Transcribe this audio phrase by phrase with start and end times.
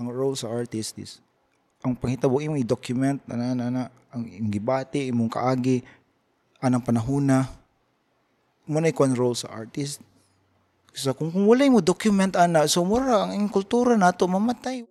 [0.00, 1.20] ang role sa artist is
[1.84, 3.82] ang panghitabo imong i-document ana ana ana
[4.16, 5.84] ang gibati imong kaagi
[6.64, 7.52] anang panahona
[8.64, 10.00] mo na ikon role sa artist
[10.96, 14.88] so kung, kung wala mo document ana so mura ang imong kultura nato mamatay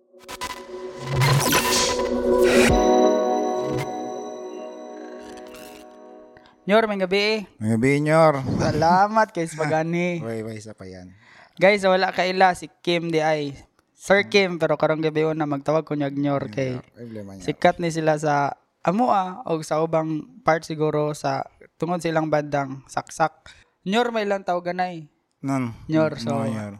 [6.70, 7.50] Nyor, may gabi.
[7.58, 8.32] mga binyor
[8.62, 10.22] Salamat kay Spagani.
[10.22, 11.10] way way sa pa yan
[11.58, 13.18] Guys, wala ka ila si Kim di.
[14.00, 18.16] Sir Kim, pero karong gabi na magtawag ko nyag Nyor kay niya sikat ni sila
[18.16, 21.44] sa Amua o sa ubang part siguro sa
[21.76, 23.52] tungod silang bandang saksak.
[23.84, 25.04] Nyor may lang tawaganay.
[25.44, 26.32] nan Nyor, so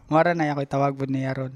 [0.09, 1.52] mara na ako tawag bud niya ron.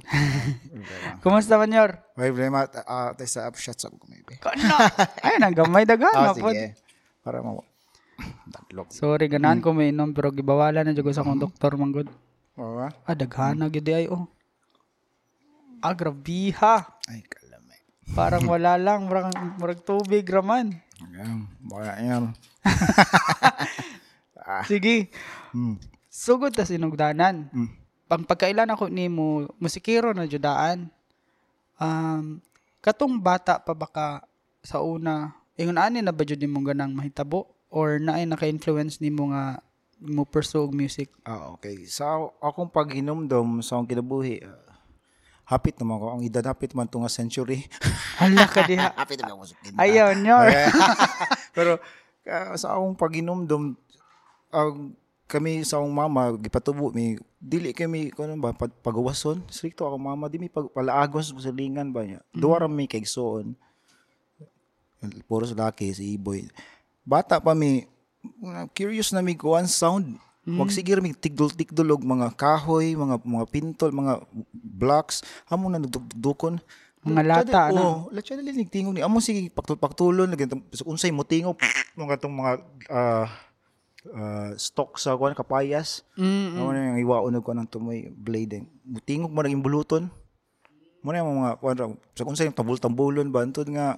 [1.24, 1.96] Kumusta man Nyor?
[2.12, 4.92] way problema ah tayo sa upshot sa ko maybe Kana.
[5.24, 6.77] Ay nang gamay dagan ah sige
[7.24, 7.64] para mo
[8.52, 8.92] Dadlok.
[8.92, 12.12] Sorry ganan ko may inom pero gibawalan na jud ko sa akong doktor manggod.
[12.60, 12.92] Oo ba?
[13.08, 14.28] Ah gyud di ay oh.
[15.84, 16.80] Ah grabiha.
[17.12, 17.77] Ay, kalamay.
[18.16, 20.81] Parang wala lang, murag, murag tubig raman.
[20.97, 22.25] Ayan, baka yan.
[24.70, 25.12] Sige.
[25.53, 25.77] Hmm.
[26.08, 27.53] Sugod ta sinugdanan.
[27.53, 27.69] Hmm.
[28.08, 30.89] Pang pagkailan ako ni mo musikero na judaan.
[31.77, 32.41] Um,
[32.80, 34.25] katong bata pa baka
[34.64, 39.61] sa una, ingon ani na ba jud nimo ganang mahitabo or naay naka-influence nimo nga
[40.01, 41.12] mo pursue music?
[41.28, 41.84] Ah, okay.
[41.84, 44.64] Sa akong pag-hinumdom sa akong kinabuhi, ah,
[45.45, 46.06] hapit naman ko.
[46.17, 47.64] Ang edad hapit man ito nga century.
[48.20, 48.92] Hala ka diha.
[48.97, 50.36] hapit naman ako sa Ayaw nyo.
[51.56, 51.78] Pero
[52.28, 53.77] ah, sa akong pag-hinumdom,
[54.53, 59.89] ang kami sa akong mama, gipatubo mi, dili kami, kung ano ba, pag, pagawason, stricto
[59.89, 62.20] akong mama, di mi pag, palaagos sa lingan ba niya.
[62.31, 63.56] Duwa ra mi kay soon.
[65.29, 66.48] Puro sa laki, si Iboy.
[67.05, 67.84] Bata pa mi,
[68.45, 70.17] uh, curious na mi kuan sound.
[70.45, 74.20] Wag sige mi tigdol-tigdol og mga kahoy, mga mga pintol, mga
[74.53, 76.61] blocks, amo na nagdukon.
[77.05, 78.09] Mga lata, ano?
[78.09, 80.48] Oh, latsa dali nigtingog ni amo sige paktul-paktulon lagi
[80.89, 81.61] unsay mo tingog
[82.01, 82.53] mga tong mga
[82.89, 83.28] ah,
[84.61, 86.05] stock sa kuan kapayas.
[86.20, 88.68] Mm, Amo na yung iwaon og kuan ng tumoy blade.
[88.85, 90.13] Mutingog mo naging buluton.
[91.01, 93.97] Mo na yung mga kuan sa unsay yung tambul-tambulon ba antud nga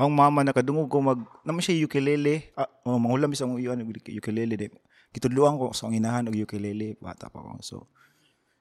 [0.00, 2.48] ang mama nakadungog ko mag naman siya ukulele.
[2.56, 3.84] Ah, oh, mangulam isang iyon
[4.16, 4.68] ukulele de.
[5.10, 7.58] Kitudluan ko sa inahan og ukulele bata pa ko.
[7.62, 7.76] So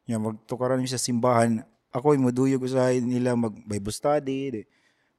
[0.09, 1.61] yan magtukaran mi sa simbahan.
[1.93, 4.61] Ako ay moduyog usahay nila mag Bible study de.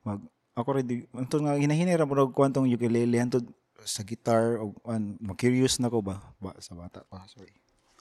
[0.03, 0.19] Mag
[0.59, 3.47] ako rin antud nga hinahinira mo og kwantong ukulele antud
[3.87, 7.55] sa guitar o an curious na ko ba, ba sa bata pa sorry.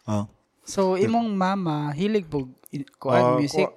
[0.03, 0.25] Ah.
[0.65, 3.69] So imong mama hilig pug i- kuan Ah, music.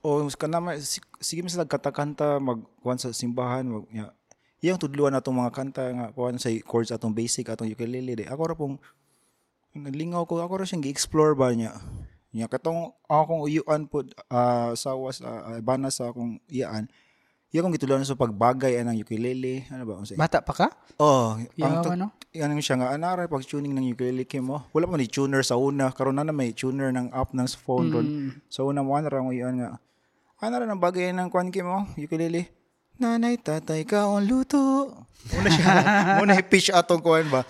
[0.00, 4.14] O oh, kanama si- sige mi sila kanta-kanta mag kuan sa simbahan mag ya.
[4.60, 8.24] Iyang tudluan atong mga kanta nga kuan sa chords atong basic atong ukulele de.
[8.28, 8.80] Ako ra pong
[9.74, 11.78] nalingaw ko ako ra siyang gi-explore ba niya.
[12.30, 16.86] Nya katong akong uyuan pod ah, sa was uh, bana sa akong iyaan.
[17.50, 20.14] Iya kong gitudluan sa pagbagay anang ukulele, ano ba unsay?
[20.14, 20.68] Bata pa ka?
[21.02, 22.14] Oh, ang tu- no?
[22.30, 24.62] yan ang siya nga anara pag tuning ng ukulele mo.
[24.70, 28.06] Wala pa ni tuner sa una, karon na may tuner ng app ng phone ron.
[28.06, 28.30] Mm.
[28.46, 29.82] So una mo ana ra mo nga.
[30.38, 32.54] Ana ra ng bagay ng kwan mo, ukulele.
[33.02, 34.94] Nanay, tatay ka on luto.
[35.34, 35.66] Muna siya,
[36.22, 37.42] muna i-pitch atong kuan ba.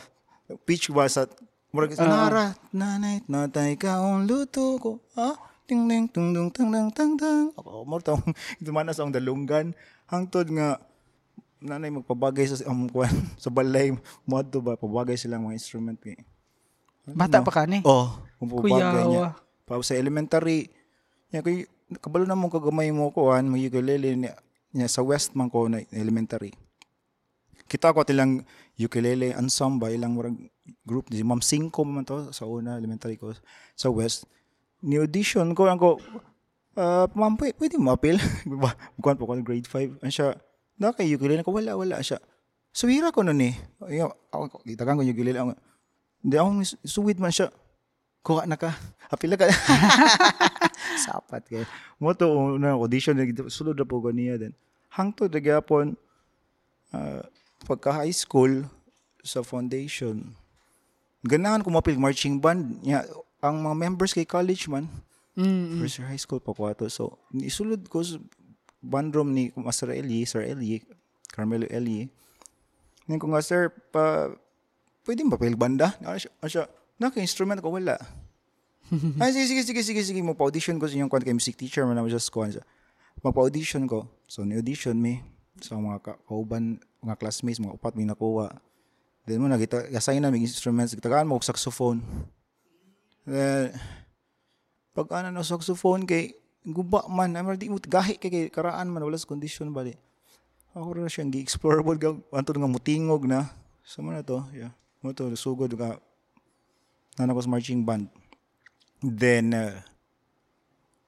[0.64, 1.28] Pitch ba sa
[1.70, 4.98] murag sa nara, nanay, tatay ka on luto ko.
[5.14, 5.38] Ha?
[5.70, 7.47] Ting ting tung tung tang tang tang tang.
[7.54, 8.22] Ako mo tong
[8.64, 9.70] dumana sa akong dalunggan.
[10.10, 10.82] Hangtod nga
[11.62, 13.94] nanay magpabagay sa um, kuan sa balay
[14.26, 16.19] mo to ba pabagay silang mga instrument kay.
[17.06, 17.87] Bata pa ka ni?
[17.87, 19.38] Oh, pabagay niya.
[19.62, 20.75] Pa sa elementary,
[21.31, 21.70] niya kay
[22.02, 24.34] kabalo na mong kagamay mo ko an mga ukulele niya,
[24.75, 26.50] niya sa West man ko na elementary.
[27.70, 28.42] Kita ko tilang
[28.75, 30.34] ukulele ensemble ilang murag
[30.86, 33.32] group di Ma'am Cinco man to sa una elementary ko
[33.76, 34.26] sa West.
[34.81, 36.00] Ni audition ko ako
[36.76, 38.19] uh, ma'am pwede, pwede mo appeal.
[38.98, 40.03] Bukan po ko grade 5.
[40.03, 40.36] Ano siya,
[40.81, 42.20] na kay ukulele ko wala wala siya.
[42.70, 43.54] Suwira ko nun eh.
[43.82, 45.38] Ay, ako, itagan ko ukulele.
[45.38, 45.53] Ako,
[46.20, 46.48] Hindi ako,
[46.87, 47.50] suwid man siya.
[48.20, 48.72] Kuha na ka.
[49.14, 49.48] Apila ka.
[51.04, 51.64] Sapat kay.
[51.98, 53.16] Mo to una audition
[53.50, 54.52] sulod na po ganiya din.
[54.90, 55.94] Hangtod gyapon
[56.94, 57.23] uh,
[57.66, 58.64] pagka high school
[59.20, 60.32] sa foundation.
[61.20, 62.81] Ganahan ko mapil marching band.
[62.81, 63.05] Ya,
[63.40, 64.88] ang mga members kay college man.
[65.37, 65.81] Mm.
[65.81, 66.88] First year high school pa ko ato.
[66.88, 68.20] So, isulod ko sa
[68.81, 70.81] bandroom ni Master Eli, Sir Eli,
[71.28, 72.08] Carmelo Eli.
[73.06, 74.32] Ngayon ko nga, sir, pa,
[75.05, 75.96] pwede ba pil banda?
[76.00, 76.64] Ano siya, siya,
[76.96, 77.96] naka-instrument ko, wala.
[79.23, 81.94] Ay, sige, sige, sige, sige, sige, magpa-audition ko sa inyong kwan kay music teacher, man
[81.94, 82.64] naman just kwan siya.
[83.23, 84.08] Magpa-audition ko.
[84.26, 85.23] So, ni-audition me
[85.61, 88.50] sa mga ka- kauban, mga classmates, mga upat, may nakuha.
[89.28, 92.00] Then mo, nagita, assign na may instruments, tagaan mo saxophone.
[93.28, 93.76] Then,
[94.90, 96.34] pag ano na saxophone kay
[96.67, 99.94] guba man ay di mo gahi kay kay karaan man wala sa condition ba di?
[100.76, 103.49] Ako ra siyang gi-explore pod ga anto nga mutingog na.
[103.87, 104.75] Sa man na to yeah.
[105.00, 105.96] Mo to sugod ka
[107.16, 108.11] nana sa marching band.
[109.00, 109.81] Then uh,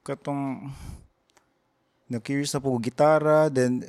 [0.06, 0.73] katong
[2.08, 3.85] na curious na po gitara then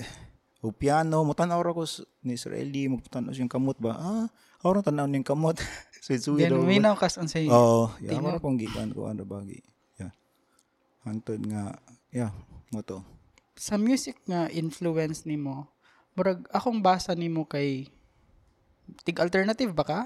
[0.64, 1.84] o piano mo tanaw ra ko
[2.24, 4.26] ni Sir Eli mo tanaw siyang kamot ba ah
[4.64, 5.60] ako tanaw ning kamot
[6.04, 8.36] sweet sweet Then, minaw kas unsay Oo, yeah, Tingog.
[8.36, 9.60] wala pong gikan ko ano bagi.
[9.96, 10.12] Yeah.
[11.04, 11.76] Hantod nga,
[12.10, 12.32] yeah,
[12.72, 13.04] mo to.
[13.54, 15.68] sa music nga influence nimo
[16.16, 17.86] murag akong basa nimo kay
[19.04, 20.00] tig alternative ba ka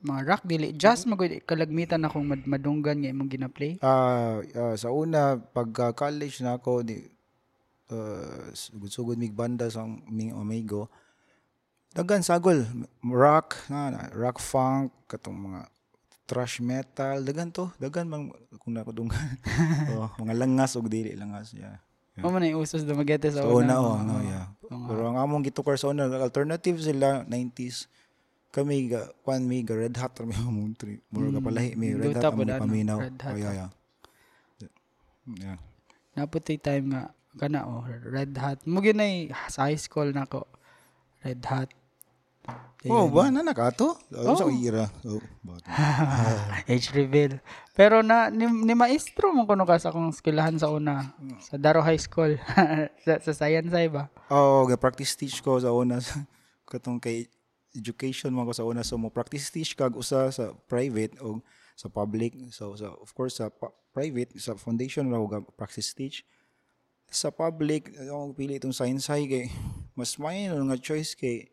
[0.00, 4.88] mga rock dili jazz magud kalagmitan akong mad madunggan nga imong gina-play Ah, ah, sa
[4.88, 7.02] una pagka college na ako di
[7.92, 8.52] uh,
[8.88, 10.88] sugod mig banda sa ming amigo.
[11.92, 12.68] Dagan sagol
[13.00, 15.60] rock na, na rock funk katong mga
[16.28, 18.28] thrash metal dagan to dagan mang
[18.60, 19.16] kung nakudunggan
[19.96, 21.80] oh, mga langas og dili langas yeah.
[22.20, 24.52] mo man ay usos dumagete sa Sa una, una oh, no, yeah.
[24.68, 27.88] Pero ang among gitukar sa una, alternative sila, 90s.
[28.52, 31.00] Kami, ga, kwan mi, ga red hot, kami among tri.
[31.08, 33.00] Muro ka palahi, mi red hot, among paminaw.
[33.00, 33.70] Red Hot, Oh, yeah, yeah.
[35.28, 35.58] Yeah.
[36.18, 40.44] naputoy time nga kana oh red hot mo ginay sa high school nako
[41.22, 41.70] red hot
[42.88, 43.28] Oh, ba?
[43.28, 43.98] Na nakato?
[44.14, 44.38] Oh.
[44.38, 44.88] Sa ira.
[45.04, 45.20] Oh,
[46.70, 47.42] age reveal
[47.74, 51.78] pero na ni, ni maestro mo kuno ka sa akong eskwelahan sa una sa Daro
[51.78, 52.38] High School
[53.04, 56.02] sa, sa science ay ba Oo, oh, practice teach ko sa una.
[56.02, 56.26] sa-
[56.70, 57.24] Katong kay
[57.72, 58.84] education man ko sa una.
[58.84, 61.40] So, mo practice teach kag usa sa private o
[61.78, 62.34] sa public.
[62.52, 66.26] So, sa, of course, sa pa- private, sa foundation raw ga practice teach.
[67.08, 69.46] Sa public, ako pili itong science high kay
[69.96, 71.48] mas may nga choice kay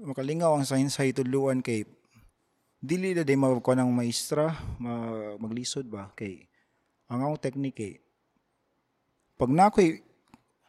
[0.00, 1.84] makalingaw ang science high tudluan kay
[2.80, 6.48] dili na day makuha ng maestra ma, maglisod ba kay
[7.12, 7.92] ang akong technique kay
[9.36, 10.00] pag na ako'y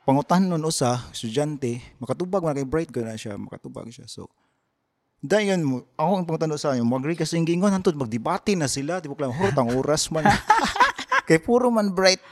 [0.08, 4.08] pangutan nun usa, estudyante, makatubag man kay bright ko na siya, makatubag siya.
[4.08, 4.32] So,
[5.22, 9.04] dayon mo, ako ang pangutan sa inyo, mag-agree kasi yung gingon, hantod, magdebate na sila,
[9.04, 10.26] di ba lang, hurot ang oras man.
[11.28, 12.24] kay puro man bright,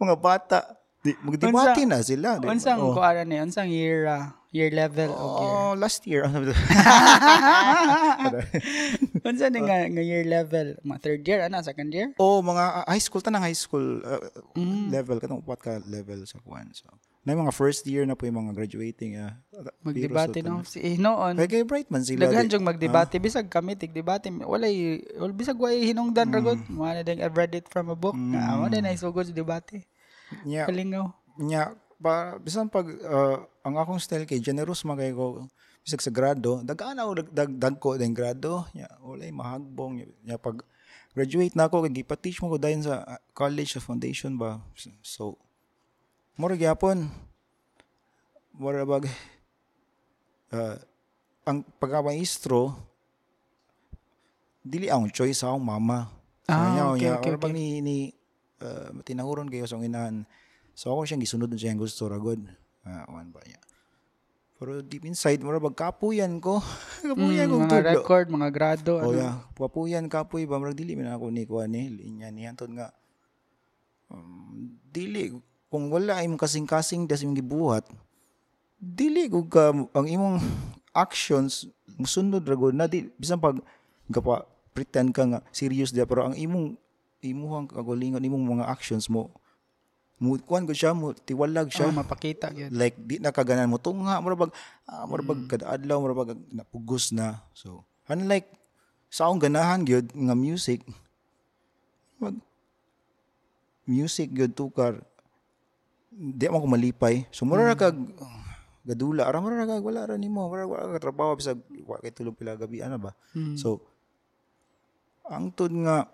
[0.00, 0.58] mga bata,
[1.00, 2.38] di, magdebate na sila.
[2.38, 2.92] Di, unsang oh.
[2.92, 6.24] kuara ni unsang year ah, year level o year Oh, last year.
[9.28, 12.84] unsa ni nga, nga year level mga third year ana second year oh, mga uh,
[12.88, 14.20] high school, tanang high school uh,
[14.58, 14.90] Mm.
[14.90, 16.66] level, katong upat ka level sa kuan.
[16.74, 16.90] So,
[17.22, 19.20] na yung mga first year na po yung mga graduating.
[19.20, 19.36] Uh,
[19.84, 22.26] magdebate no si hinoon Kay kay bright man sila.
[22.26, 26.74] daghan jung magdebate bisag kami tigdebate walay wal bisag way hinungdan ragot Mm.
[26.74, 29.84] mo na ding I've read it from a book na mo na isugod sa debate
[30.44, 31.08] Nya, kalingaw
[31.38, 35.46] nya pa bisan pag uh, ang akong style kay generous man kay ko
[35.82, 40.06] bisag sa grado dagaan ako dag, dag, dag ko din grado nya walay mahagbong nya,
[40.26, 40.60] nya pag
[41.16, 44.60] graduate na ako kay gipa-teach mo ko dayon sa uh, college sa foundation ba
[45.02, 45.38] so
[46.38, 47.10] mura gyapon.
[48.54, 49.10] Mura bag
[50.54, 50.78] uh,
[51.42, 52.78] ang pagkamaestro
[54.62, 56.06] dili ang choice sa akong mama.
[56.48, 57.96] Ah, Kanya, okay, nya, okay, mura bang ni, ni
[58.62, 60.26] uh, tinahuron kayo sa inahan
[60.78, 62.38] So ako siyang gisunod na siyang gusto ragod.
[62.86, 63.58] Ah, one ba niya.
[64.62, 66.62] Pero deep inside, mura bag kapuyan ko.
[67.02, 67.90] kapuyan Mm, kong mga tudlo.
[67.98, 71.74] record mga grado Oh ano yeah, kapuyan kapoy ba murag dili man ako ni kuan
[71.74, 72.94] ni linya ni antod nga.
[74.06, 75.34] Um, dili
[75.66, 77.82] kung wala imong kasing-kasing das imong gibuhat.
[78.78, 80.38] Dili ko ka ang imong
[80.94, 81.66] actions
[81.98, 83.58] musunod ragod na di bisan pag
[84.06, 86.78] gapa pretend ka nga serious dia pero ang imong
[87.20, 89.30] imuhang kagulingon imong mga actions mo.
[90.18, 91.90] Mo kuan ko siya mo tiwalag siya.
[91.90, 92.74] Oh, mapakita gyud.
[92.74, 93.78] Like di na kaganan mo.
[93.78, 94.50] Tunga mura bag
[94.84, 95.30] ah, mura Mm.
[95.30, 97.42] bag kada adlaw mura bag napugos na.
[97.54, 98.50] So unlike
[99.08, 100.82] sa akong ganahan gyud nga music
[102.18, 102.34] mag
[103.84, 105.00] music gyud tukar
[106.10, 107.24] di man ko malipay.
[107.30, 107.82] So mura ra Mm.
[107.82, 107.96] kag
[108.82, 112.10] gadula ara mura ra kag wala ra nimo mura wala ka trabaho bisag wa kay
[112.10, 113.12] tulog pila gabi ana ba?
[113.36, 113.54] Mm.
[113.54, 113.84] so
[115.28, 116.08] ang tud nga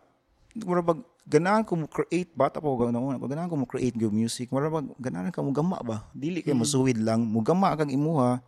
[0.62, 3.98] mura bag ganahan ko mo create bata pa ko ganahan ko ganahan ko mo create
[3.98, 4.54] gyud music.
[4.54, 6.06] Mura bag ganahan ka mo gama ba?
[6.14, 7.26] Dili kay masuwid lang.
[7.26, 8.38] Mo gama kag imuha.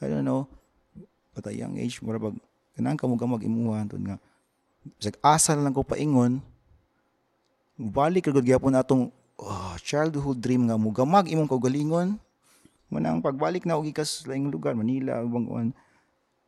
[0.00, 0.48] I don't know.
[1.36, 2.00] At a young age.
[2.00, 2.40] Mura bag
[2.72, 3.84] ganahan ka mo gama imuha.
[3.84, 4.16] Tud nga
[4.96, 6.40] bisag asal lang ko paingon.
[7.76, 12.16] Balik kagud gyapon atong oh, childhood dream nga mo gamag imong kaugalingon.
[12.92, 15.68] Manang pagbalik na og ikas laing lugar Manila ubang kuan.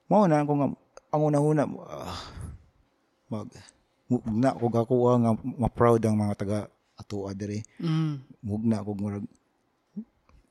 [0.09, 0.69] Mao na ako nga
[1.15, 2.21] ang una-una ah,
[3.33, 3.49] mag
[4.09, 6.59] mugna ko gakuha nga ma-proud ang mga taga
[6.95, 8.45] atoa dire mm.
[8.45, 9.25] mugna ko murag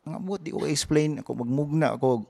[0.03, 2.27] nga buot di ko explain ako magmugna ako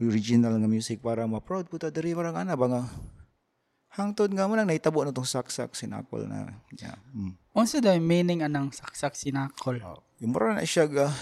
[0.00, 2.82] original nga music para ma-proud puta diri parang ana ba nga
[3.92, 6.96] hangtod nga mo lang nahitabo na tong saksak sinakol na yeah.
[7.12, 7.36] mm.
[7.52, 9.76] Unsa daw meaning anang saksak sinakol?
[9.84, 11.12] Oh, yung mura na siya ga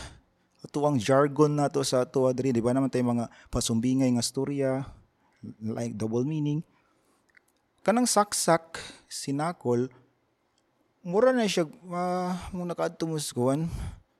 [0.62, 4.72] atuang jargon na to sa ato diri di ba naman tayo mga pasumbingay nga storya
[5.64, 6.60] like double meaning
[7.80, 8.76] kanang saksak
[9.10, 9.90] sinakol
[11.02, 13.18] mura na siya uh, mo nakaadto mo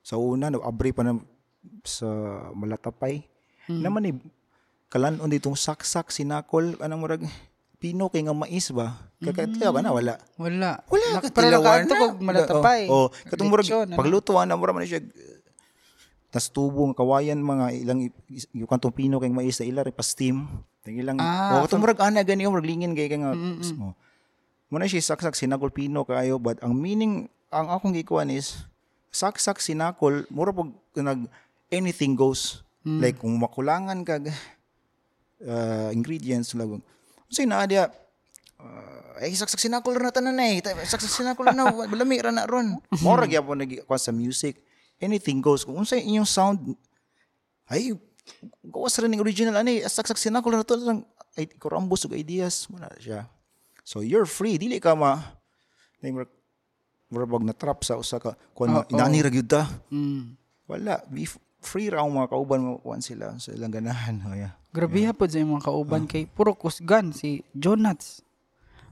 [0.02, 1.14] sa una abri pa na
[1.86, 2.08] sa
[2.52, 3.22] malatapay
[3.70, 4.12] naman ni
[4.90, 7.22] kalan-on ditong saksak sinakol anang murag
[7.78, 10.82] pino kay nga mais ba kakatayo ka na wala Wala.
[10.90, 12.00] wala Nak- ka Pero tilawan nakaadto na.
[12.02, 12.80] kog malatapay.
[12.90, 13.08] Oh, oh.
[13.30, 13.94] katong murag ano?
[13.94, 15.00] paglutuan na mura man siya
[16.30, 18.00] tas tubong kawayan mga ilang
[18.52, 20.46] yung kantong pino kay mais na ila pa steam
[20.82, 23.94] tang ilang Ah, oh katong murag ana gani murag lingin kay nga oh.
[24.70, 28.62] Muna siya saksak sinakol pino kayo but ang meaning ang akong gikuan is
[29.10, 31.26] saksak sinakol mura pag nag
[31.74, 34.30] anything goes like kung makulangan kag
[35.50, 36.80] uh, ingredients lagong
[37.26, 37.90] Kasi na dia
[38.62, 40.64] uh, ay saksak sinakol na tanan eh.
[40.64, 42.80] Saksak sinakol na balami ra na ron.
[43.04, 44.58] Mora gyapon nag sa music.
[44.96, 45.62] Anything goes.
[45.62, 46.74] Kung unsa inyong sound
[47.70, 47.94] ay
[48.66, 51.06] gawas rin ng original ani saksak sinakol na to lang
[51.38, 53.30] ay kurambos ug ideas na siya.
[53.84, 55.18] So you're free dili ka ma
[56.00, 56.26] na mura
[57.10, 59.68] mura bag na trap sa usa ka kuan oh, inani ra gyud ta.
[59.90, 60.36] Mm.
[60.70, 61.26] Wala be
[61.60, 64.16] free ra ang mga kauban mo kuan sila sa ilang ganahan.
[64.24, 64.56] Oh, yeah.
[64.70, 65.12] Grabe yeah.
[65.12, 68.22] pod sa imong kauban kay puro kusgan si Jonats.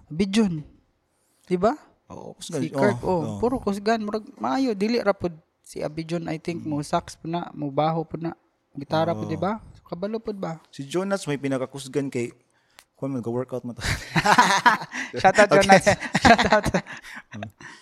[0.08, 0.64] Bijon.
[1.48, 1.76] Di ba?
[2.08, 4.00] Oo, oh, Si Kirk, oh, puro kusgan.
[4.00, 8.00] Murag, maayo, dili ra pod si Abijon, I think, mo sax po na, mo baho
[8.08, 8.32] po na.
[8.72, 9.60] Gitara po, di ba?
[9.84, 10.56] Kabalo po ba?
[10.72, 12.32] Si Jonas may pinakakusgan kay
[12.98, 13.82] kuan man workout mo to.
[15.22, 15.86] Shout out, Jonats.
[16.26, 16.66] Shout out.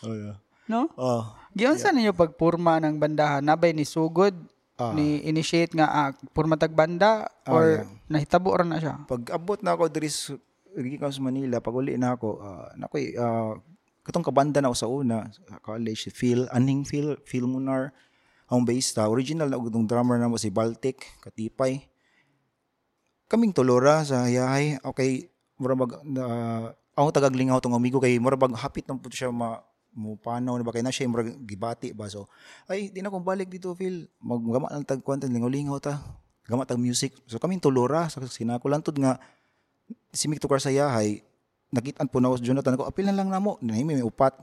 [0.05, 0.37] oh, yeah.
[0.69, 0.93] No?
[1.01, 1.25] Oh,
[1.57, 3.41] Giyon sa ninyo pagpurma ng bandahan?
[3.41, 4.37] Nabay ni Sugod?
[4.93, 7.33] Ni initiate nga ah, purma tag banda?
[7.49, 9.01] Or nahitabo ra na siya?
[9.09, 10.37] pag abot na ako diri sa
[10.77, 13.57] gikan sa Manila, pag uli na ako, uh, nakoy uh,
[14.05, 15.19] katong kabanda na ako sa una,
[15.65, 17.97] college, Phil, aning Phil, Phil Munar,
[18.47, 21.83] ang bassista, original na ugtong drummer na mo si Baltic, Katipay.
[23.27, 28.55] Kaming tulora sa yahay, okay, mura mag, uh, ako tagaglingaw tong amigo kay mura bag
[28.57, 29.61] hapit nang puto siya ma
[29.97, 32.29] mo panaw na ba kay na siya mura gibati ba so
[32.69, 36.05] ay di na kong balik dito Phil maggama lang tag kwantan lingaw-lingaw ta
[36.45, 39.17] gama tag music so kaming tulora sa sinako tud nga
[40.11, 41.23] si Mick Tukar sa yahay,
[41.71, 44.35] nakitaan po na ako Jonathan ko, apil na lang na mo, nahimi may upat.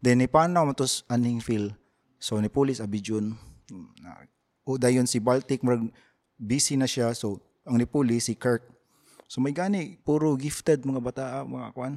[0.00, 1.72] Then ni panaw mo tos aning feel.
[2.20, 3.36] So ni police abi June.
[4.00, 4.26] Na,
[4.64, 5.88] o dayon si Baltic murag
[6.40, 7.38] busy na siya so
[7.70, 8.66] ang ni police si Kirk.
[9.30, 11.94] So may gani puro gifted mga bata mga kwan.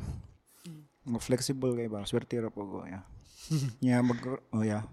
[1.09, 3.03] Mga flexible kay ba swerte ra po ko yeah.
[3.97, 4.21] yeah mag
[4.53, 4.85] oh yeah.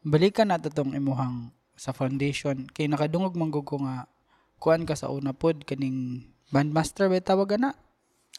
[0.00, 2.64] Balikan nato tong imuhang sa foundation.
[2.72, 4.08] Kay nakadungog manggug ko nga
[4.56, 7.76] kuan ka sa una pod kaning bandmaster ba tawag na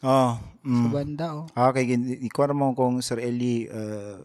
[0.02, 0.90] Oh, sa mm.
[0.90, 1.46] banda oh.
[1.54, 1.86] Ah, kay
[2.26, 4.18] ikuha mo kung Sir Eli uh,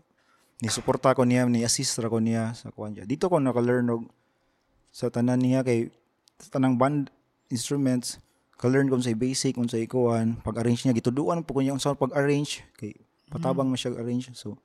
[0.57, 3.05] ni suporta ko niya, ni assist ra ko niya sa kuan niya.
[3.05, 4.09] Dito ko naka-learn og
[4.89, 5.93] sa tanan niya kay
[6.41, 7.13] sa tanang band
[7.49, 8.19] instruments
[8.57, 12.97] ka-learn ko sa basic unsa ikuan pag-arrange niya gituduan po ko niya unsa pag-arrange kay
[13.29, 14.57] patabang man siya arrange so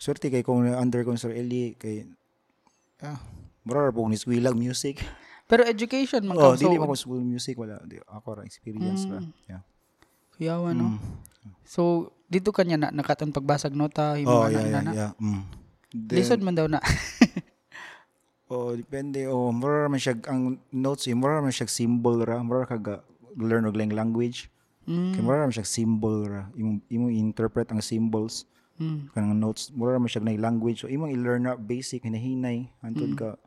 [0.00, 2.08] swerte kay kung under ko Sir Eli kay
[3.04, 3.20] ah
[3.62, 4.98] mura ra po ni swilag music
[5.50, 9.62] Pero education man oh dili ko school music wala di, ako ra experience ra yeah
[10.32, 10.96] kuyawa no.
[10.96, 11.00] Mm.
[11.68, 14.92] So dito kanya na nakatan pagbasag nota himo oh na yeah na, yeah na.
[14.96, 15.42] yeah mm.
[15.92, 16.80] Then- Lisod man daw na.
[18.52, 19.24] Oh, depende.
[19.32, 22.96] Oh, mura man siya ang notes, eh, mura man siya symbol ra, mura ka ga
[23.32, 24.52] learn og lang language.
[24.84, 25.16] Mm.
[25.16, 26.52] Kay mura man siya symbol ra.
[26.52, 28.44] Imo imo interpret ang symbols
[28.76, 29.08] Mm.
[29.14, 29.72] kanang notes.
[29.72, 30.84] Mura man siya na language.
[30.84, 33.40] So imong i-learn na basic hinahinay antud ka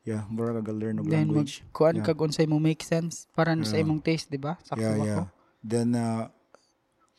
[0.00, 1.12] Yeah, mura ka ga learn og Mm.
[1.12, 1.54] Then mag language.
[1.70, 2.06] kuan Yeah.
[2.08, 3.84] kag unsay mo make sense para sa Yeah.
[3.84, 4.56] imong taste, di ba?
[4.64, 5.16] Sakto yeah, yeah.
[5.20, 5.22] ko?
[5.60, 6.26] Then uh,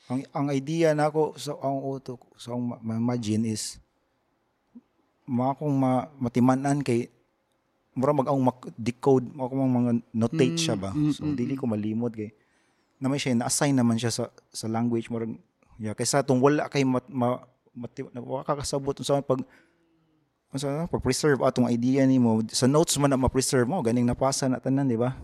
[0.10, 3.78] ang ang idea nako sa ang auto sa ang ma- ma-imagine is
[5.24, 7.08] ma akong ma, matimanan kay
[7.92, 8.48] mura mag ang
[8.80, 10.96] decode mo akong mga notate siya ba?
[10.96, 12.32] Mm, so mm, dili ko malimot kay
[13.04, 15.12] naman siya na-assign naman siya sa sa language.
[15.12, 15.36] Murag
[15.76, 17.44] yeah kaysa tong wala kay mat, ma,
[17.76, 19.44] mati, wala ka kasabot sa pag
[20.56, 24.64] sa pag preserve atong idea nimo sa notes man na ma-preserve mo ganing napasa na
[24.64, 25.16] tanan di ba?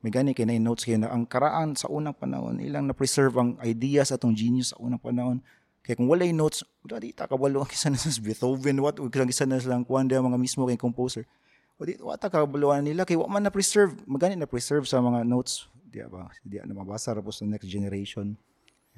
[0.00, 3.38] May gani kay na notes kay na ang karaan sa unang panahon ilang na preserve
[3.38, 5.38] ang idea sa atong genius sa unang panahon.
[5.86, 9.46] Kay kung wala notes wala di ta kabalo ang kisa na sa Beethoven what kisa
[9.46, 11.22] na silang kuan dia mga mismo kay composer
[11.80, 15.00] o di wa ta kabaluan nila kay wa man na preserve magani na preserve sa
[15.00, 18.36] mga notes di ba di na mabasa ra sa next generation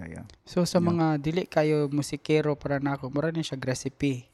[0.03, 0.25] yeah, yeah.
[0.45, 4.29] So sa mga dili kayo musikero para nako, mura ni siya recipe.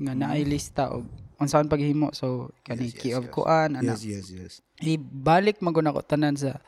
[0.00, 1.04] Nga naay lista og
[1.40, 2.14] unsaon paghimo.
[2.16, 2.92] So kani Mm.
[2.92, 3.32] Yes, key yes, of yes.
[3.34, 3.92] kuan ana.
[3.92, 6.62] yes yes yes Ibalik maguna ko tanan sa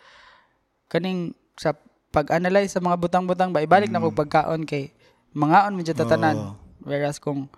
[0.90, 1.75] kaning sa
[2.14, 4.95] pag-analyze sa mga butang-butang ba ibalik na ko pagkaon kay
[5.35, 6.37] mangaon medyo tatanan.
[6.38, 6.52] Oo.
[6.85, 7.50] Whereas kung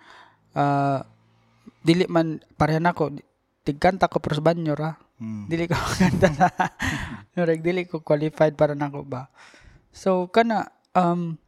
[0.56, 1.04] ah,
[1.87, 3.14] dili man pareha nako
[3.62, 4.99] tigkanta ko pros banyo ra.
[5.23, 5.47] Mm.
[5.47, 6.49] Dili ko kanta na.
[7.33, 9.31] Murag dili ko qualified para nako ba.
[9.95, 11.38] So kana um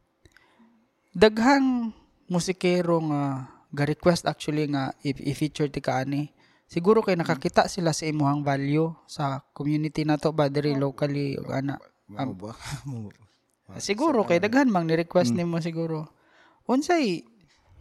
[1.11, 1.91] daghang
[2.27, 3.23] musikero nga
[3.69, 6.31] ga request actually nga i- i-feature ti kaani.
[6.69, 11.77] Siguro kay nakakita sila sa imuhang value sa community nato ba diri locally ug ana.
[12.09, 12.33] Mao.
[13.77, 16.09] Siguro kay daghan mang ni-request nimo siguro.
[16.65, 17.21] Unsay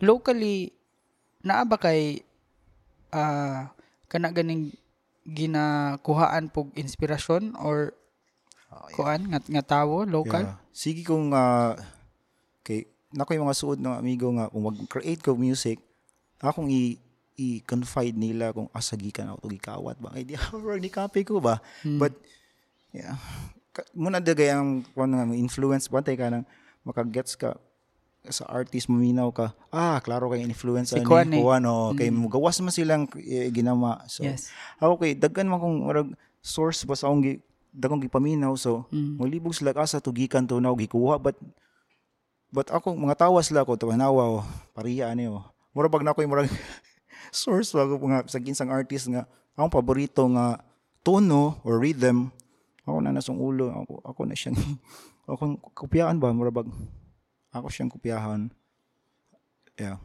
[0.00, 0.72] locally
[1.40, 2.20] naa ba kay
[3.12, 3.72] ah
[4.08, 4.72] kana ganing
[5.28, 7.92] ginakuhaan pog inspirasyon or
[8.96, 10.44] kuan nga, nga tawo local?
[10.44, 10.56] Yeah.
[10.72, 11.76] Sige kung ah,
[12.64, 15.80] kay nako yung mga suod ng amigo nga kung mag-create ko music,
[16.40, 16.96] akong i
[17.38, 20.10] i-confide nila kung asagi ka na ako gikawat ba?
[20.10, 21.62] Ay di ako ni copy ko ba?
[21.84, 22.16] But
[22.90, 23.14] yeah.
[23.94, 26.42] Muna dagay ang kuan nga influence bantay ka nang
[26.82, 27.54] makagets ka
[28.30, 31.40] sa artist maminaw ka ah klaro kay influence Si ni Kuan eh.
[31.40, 34.48] Kuan oh, kay mugawas man silang eh, ginama so Yes.
[34.76, 36.08] ako kay daghan man kung murag
[36.38, 37.34] source ba sa akong gi
[37.68, 39.20] dagong gipaminaw so Mm.
[39.20, 41.36] malibog sila asa tugikan to na gikuha but
[42.48, 46.24] but ako mga tawas sila ko tawanawa oh, pariya ani oh mura pag na ako
[46.24, 46.48] yung murag
[47.30, 50.56] source ba ko nga sa ginsang artist nga akong paborito nga
[51.04, 52.32] tono or rhythm
[52.82, 54.56] ako na nasong ulo ako ako na siyang
[55.28, 56.66] akong kopyaan ba mura bag
[57.52, 58.52] ako siyang kopyahan
[59.78, 59.98] yeah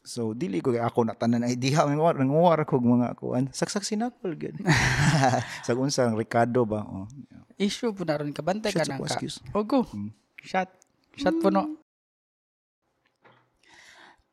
[0.00, 4.32] So dili ko kay ako na tanan idea nga nanguwar ko mga kuan saksak sinakol
[4.32, 4.56] gid.
[5.66, 7.04] sa unsang Ricardo ba oh.
[7.28, 7.44] yeah.
[7.60, 9.12] Issue po na ron ka bantay ka Shots nang ka.
[9.12, 9.36] excuse.
[9.52, 9.84] O go.
[9.92, 10.16] Mm.
[10.40, 10.72] Shot.
[11.20, 11.76] Shot po no.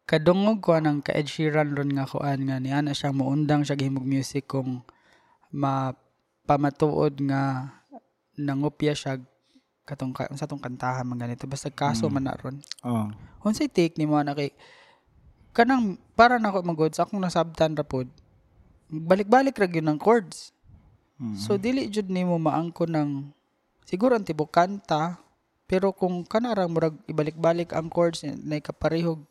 [0.07, 3.75] Kadungog ko nang ka Ed Sheeran ron nga kuan nga ni ana siya muundang siya
[3.75, 4.87] gihimog music kung
[5.51, 7.75] mapamatuod nga
[8.39, 9.19] nangupya siya
[9.87, 12.59] katong ka, sa tong kantahan man ganito basta kaso man na ron.
[12.83, 13.07] Oh.
[13.47, 14.51] Unsay take nimo na kay
[15.55, 18.11] kanang para nako magod sa akong nasabtan ra pod.
[18.91, 20.51] Balik-balik ra gyud ng chords.
[21.23, 21.39] Mm.
[21.39, 23.31] So dili jud nimo maangko ng
[23.87, 25.23] siguro ang tibok kanta
[25.63, 29.23] pero kung kanarang murag ibalik-balik ang chords na kaparehog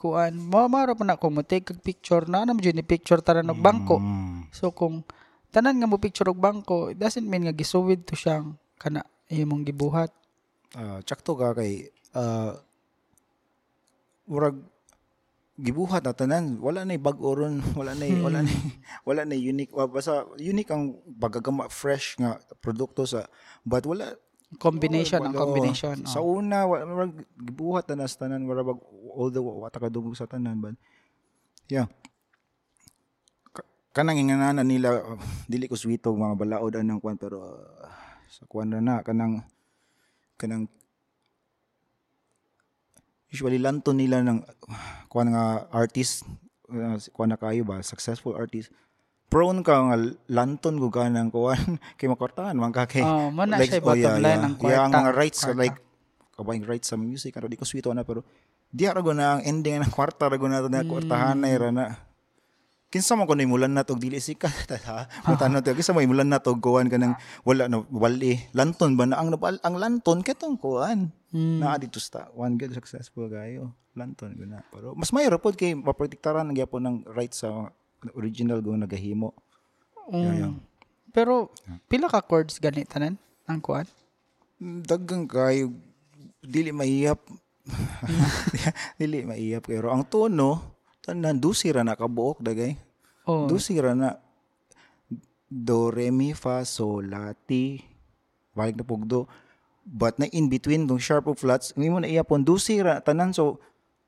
[0.00, 3.24] kuan mo maro pa na ko mo take kag picture na na jud ni picture
[3.24, 3.96] tanan og bangko.
[3.96, 4.52] Mm.
[4.52, 5.08] So kung
[5.48, 9.62] tanan nga mo picture og bangko it doesn't mean nga gisuwid to siyang kana imong
[9.62, 10.10] gibuhat.
[10.74, 12.58] Ah, tsakto ka kay ah
[14.26, 14.58] murag
[15.60, 16.58] gibuhat na tanan.
[16.58, 17.60] Wala na bag-o ron.
[17.78, 18.52] Wala na wala na
[19.08, 19.74] wala na unique.
[19.74, 23.28] Wa basta unique ang pagagama fresh nga produkto sa
[23.62, 24.16] but wala.
[24.58, 26.02] Combination ang wala- combination.
[26.10, 26.42] sa oh.
[26.42, 28.46] una wala murag gibuhat na nas tanan.
[28.48, 28.80] Wala bag
[29.14, 30.74] although wata ka dugog sa tanan but
[31.70, 31.86] yeah.
[33.54, 38.46] Ka- kanang ingananan nila uh, dili ko switog mga balaod anang kwan pero uh, sa
[38.46, 39.42] kwan na na kanang
[40.38, 40.70] kanang
[43.30, 44.46] usually lanton nila ng
[45.10, 46.22] kwan nga artist
[46.70, 48.70] uh, kwan na kayo ba successful artist
[49.30, 49.96] prone ka nga
[50.30, 51.58] lanton ko ka ng kuan
[51.98, 54.46] kay makortahan man ka kay Oh, mo na like, siya oh, bottom yeah, line yeah.
[54.46, 54.94] ang Yeah, kwarta.
[54.98, 55.58] mga rights Kwarta.
[55.62, 55.76] like
[56.34, 58.22] kabayang rights sa music ano di ko sweet na pero
[58.70, 61.84] di ra na ang ending ng kwarta ra na na kwartahan na ra na
[62.90, 65.06] kinsa man ko na imulan na tog dili sikat ha?
[65.24, 65.72] Matano to.
[65.72, 67.14] Kinsa mo imulan na tog kuan kanang
[67.46, 68.36] wala na wali.
[68.50, 69.22] Lanton ba na?
[69.22, 71.62] Ang ang lanton ketong kuan Mm.
[71.62, 75.78] na dito sta one good successful gayo lanton go na pero mas mayro pod kay
[75.78, 77.70] maprotektaran ng gyapon ng rights sa
[78.18, 79.30] original go nagahimo.
[80.10, 80.58] Mm.
[81.14, 81.54] Pero
[81.86, 83.14] pila ka chords gani tanan
[83.46, 83.86] ang kuan?
[84.60, 85.70] dagang kayo
[86.42, 87.22] dili maiyap.
[89.00, 92.76] Dili maiyap kayo ang tono tanan dusi ra na kabuok dagay
[93.28, 93.44] Oh.
[93.46, 94.16] dusi ra na
[95.46, 97.82] do re mi fa sol la ti
[98.54, 99.26] balik na pugdo
[99.84, 103.58] but na in between dong sharp of flats mo na iyapon dusi ra tanan so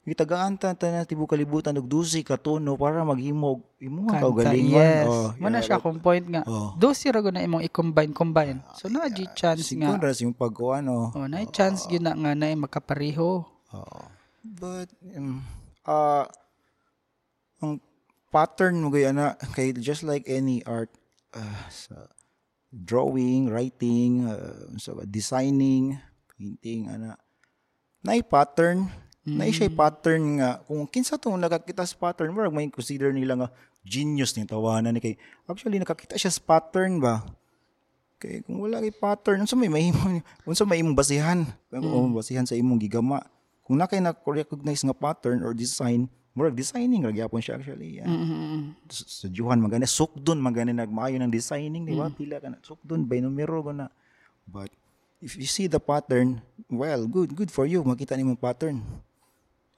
[0.02, 4.82] gitagaan ta tanan tibu kalibutan og dusi ka tono para maghimog imo ka Kanta, galingon
[4.82, 5.06] yes.
[5.06, 6.42] oh Muna siya kung point nga.
[6.42, 6.74] Oh.
[6.74, 8.58] Dosi ra na imong i-combine combine.
[8.74, 10.10] So na di chance siguro nga.
[10.10, 13.46] ra yung pagkuan oh Oh, na chance gyud na nga na makapareho.
[13.70, 14.00] Oo.
[14.42, 15.38] But, um,
[15.86, 16.26] uh,
[17.62, 17.78] ang
[18.34, 20.90] pattern mo gaya na, kay just like any art,
[21.32, 22.10] uh, sa
[22.72, 25.96] drawing, writing, uh, sa designing,
[26.34, 27.14] painting, ana,
[28.02, 28.90] na pattern,
[29.22, 33.48] na siya pattern nga, kung kinsa tong nakakita sa pattern, marag may consider nila nga
[33.86, 35.14] genius ni tawanan ni kay,
[35.46, 37.22] actually nakakita siya sa pattern ba,
[38.18, 42.58] kay kung wala kay pattern, unsa may mahimo, unsa may imong basihan, kung basihan sa
[42.58, 43.22] imong gigama.
[43.62, 48.00] Kung na kay na-recognize nga pattern or design, murag designing ra gyapon siya actually.
[48.00, 48.08] Yeah.
[48.08, 48.72] Mm-mm.
[48.88, 52.08] Sa Juhan magani sukdon magani nagmaayo ng designing, di ba?
[52.08, 53.92] Pila ka na sukdon by numero ko na.
[54.48, 54.72] But
[55.20, 56.40] if you see the pattern,
[56.72, 57.84] well, good, good for you.
[57.84, 58.80] Makita nimo pattern.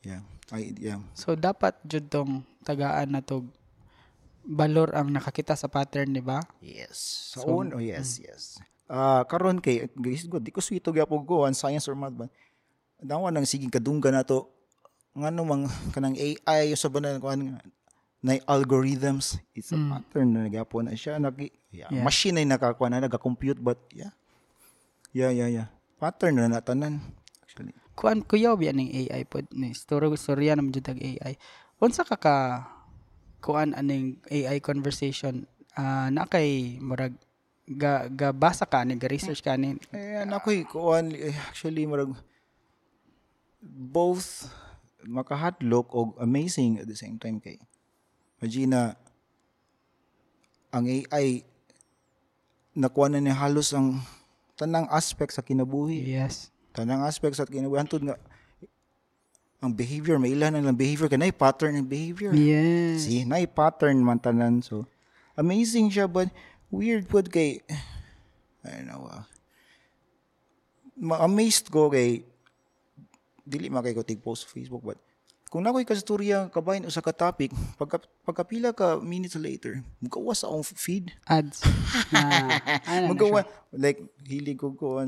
[0.06, 0.22] Yeah.
[0.52, 1.00] I, yeah.
[1.16, 3.48] So dapat jud tong tagaan na to
[4.44, 6.44] balor ang nakakita sa pattern, di ba?
[6.60, 7.32] Yes.
[7.32, 8.60] Sa so, oh, yes, yes.
[8.84, 10.44] Ah, uh, karon kay guys, good.
[10.44, 12.28] Di ko sweet og gyapon ko science or math ba.
[13.00, 14.20] Dawa nang sige kadungga na
[15.14, 15.18] to.
[15.22, 17.30] Ngano mang kanang AI sa banan ko
[18.24, 19.92] na algorithms it's a mm.
[19.92, 21.36] pattern na gyapon na siya nag
[21.68, 22.00] yeah, yeah.
[22.00, 24.16] machine ay nakakuha na naga-compute but yeah.
[25.12, 25.68] Yeah, yeah, yeah.
[26.00, 27.04] Pattern na natanan
[27.44, 27.76] actually.
[27.92, 31.36] Kuan kuya bi aning AI pod ni story storya naman jud AI.
[31.78, 32.36] Unsa ka ka
[33.44, 35.44] kuan aning AI conversation
[35.76, 37.12] uh, na kay murag
[37.68, 42.16] ga, ga basa ka ni ga research ka ni eh nakoy kuan eh, actually murag
[43.60, 44.48] both
[45.06, 47.60] makahadlok og amazing at the same time kay
[48.44, 48.92] Imagine
[50.68, 51.46] ang AI
[52.76, 54.04] nakuha na ni halos ang
[54.58, 56.02] tanang aspect sa kinabuhi.
[56.02, 56.52] Yes.
[56.76, 57.80] Tanang aspect sa kinabuhi.
[57.80, 58.20] Antod nga,
[59.64, 62.36] ang behavior, may ilan ang behavior, kaya pattern ng behavior.
[62.36, 63.08] Yes.
[63.08, 64.60] See, na pattern man tanan.
[64.60, 64.84] So,
[65.38, 66.28] amazing siya, but
[66.68, 67.64] weird po kay,
[68.60, 69.24] I don't know, uh,
[71.00, 72.28] ma-amazed ko kay,
[73.44, 74.98] dili makay ko tig-post sa Facebook, but
[75.52, 80.66] kung nakoy kasturya kabayin usa ka topic, pagka, pagkapila ka minutes later, mugawas sa akong
[80.66, 81.14] feed.
[81.30, 81.62] Ads.
[82.12, 82.20] na,
[82.90, 85.04] ano Magawa, like, hilig ko ko,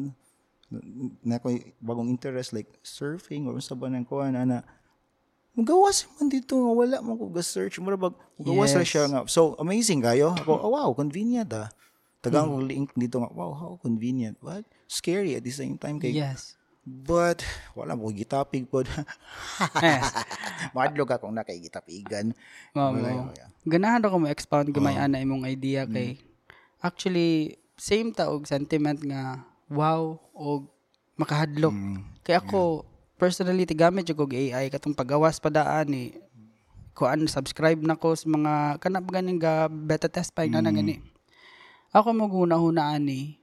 [1.22, 4.66] na ko bagong interest like surfing or sa ba nang kuan ana
[5.57, 8.85] Magawas man dito nga wala man ko ga-search mura bag magawas yes.
[8.85, 11.72] siya nga so amazing kayo ako oh, wow convenient ah
[12.20, 12.66] tagang hmm.
[12.68, 16.56] link dito nga wow how convenient what scary at the same time kay yes
[16.87, 17.42] But,
[17.75, 18.87] wala mo gitapig po.
[20.77, 22.31] Madlog akong nakay-gitapigan.
[22.79, 23.27] Wow, wow.
[23.66, 25.03] Ganahan ako mo-expound gamay oh.
[25.03, 26.22] ana imong idea kay mm.
[26.79, 30.62] actually same taog sentiment nga wow o
[31.18, 31.75] makahadlok.
[31.75, 32.07] Mm.
[32.22, 33.18] Kaya ako, yeah.
[33.18, 36.22] personally, tigamit yung AI katong pagawas pa daan ni eh,
[36.94, 40.70] kuan subscribe na ko sa mga kanap ganing ga beta test pa na mm.
[40.70, 40.96] gani.
[41.90, 43.42] Ako mo guna-hunaan ni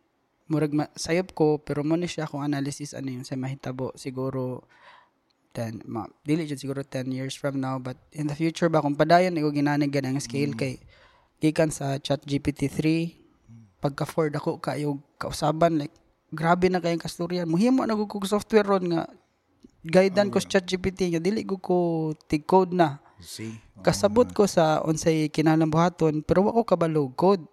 [0.52, 4.68] murag ma- sayop ko pero mo ni siya kung analysis ano yung sa mahitabo siguro
[5.56, 8.98] 10 ma dili jud siguro 10 years from now but in the future ba kung
[8.98, 10.60] padayon igo ginanig ganang scale mm.
[10.60, 10.74] kay
[11.40, 15.94] gikan sa chat GPT 3 pagka afford ako kayo kausaban like
[16.34, 17.46] grabe na kayong kasturyan.
[17.46, 19.06] Muhimo na ko software ron nga
[19.86, 21.78] guidan ko sa ChatGPT nga dili ko ko
[22.26, 22.98] tig code na.
[23.22, 23.54] See?
[23.86, 27.46] Kasabot ko sa unsay kinalambuhaton pero wa ko kabalo code.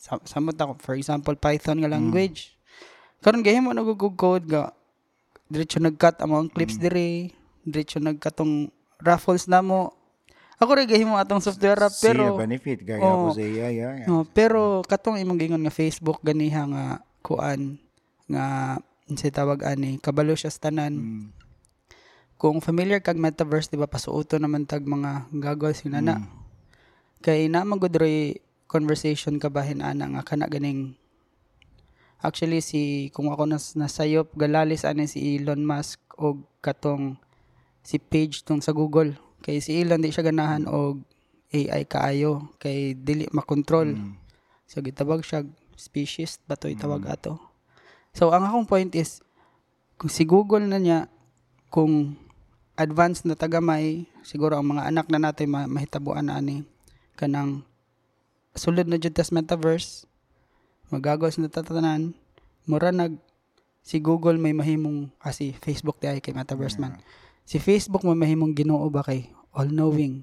[0.00, 2.48] Sa samot ako for example Python nga language.
[2.48, 2.56] Mm.
[3.20, 4.72] Karon gahimo na ko code nga
[5.52, 6.82] diretso nagcut among clips mm.
[6.88, 7.08] dire,
[7.68, 8.72] diretso nagkatong
[9.04, 9.92] raffles na mo.
[10.56, 13.92] Ako rin gahimo atong software rap pero See, benefit gaya oh, ko sa iya, yeah,
[14.04, 14.08] yeah.
[14.08, 16.84] Oh, pero katong imong gingon nga Facebook ganiha nga
[17.20, 17.80] kuan
[18.28, 18.76] nga
[19.08, 20.96] si tawag ani kabalo siya sa tanan.
[20.96, 21.24] Mm.
[22.40, 26.24] Kung familiar kag metaverse di ba pasuoto naman tag mga goggles yung nana.
[26.24, 26.28] Mm.
[27.20, 27.92] Kay na magud
[28.70, 30.94] conversation kabahin ana nga kana ganing
[32.20, 37.16] Actually si kung ako nas nasayop galalis ani si Elon Musk og katong
[37.80, 41.00] si page tong sa Google kay si Elon di siya ganahan og
[41.48, 43.96] AI kaayo kay dili makontrol.
[43.96, 44.20] Mm.
[44.68, 45.48] So gitabag siya
[45.80, 47.14] species batoy tawag mm.
[47.16, 47.40] ato.
[48.12, 49.22] So, ang akong point is,
[49.94, 51.06] kung si Google na niya,
[51.70, 52.18] kung
[52.74, 56.66] advanced na tagamay, siguro ang mga anak na natin ma- mahitabuan na ani,
[57.14, 57.62] kanang
[58.54, 60.06] sulod na jud tas metaverse,
[60.90, 62.14] magagos na tatanan,
[62.66, 63.18] mura nag,
[63.80, 66.98] si Google may mahimong, ah, si Facebook di ay kay metaverse man.
[67.48, 70.22] Si Facebook may mahimong ginoo ba kay all-knowing.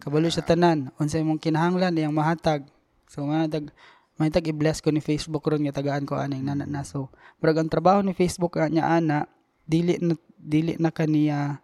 [0.00, 2.64] Kabalo sa tanan, unsay mong kinahanglan iyang mahatag.
[3.08, 3.72] So, mahatag,
[4.16, 7.60] may tag i-bless ko ni Facebook ron nga tagaan ko aning nana na so murag
[7.60, 9.28] ang trabaho ni Facebook nya ana
[9.68, 11.60] dili na dili na kaniya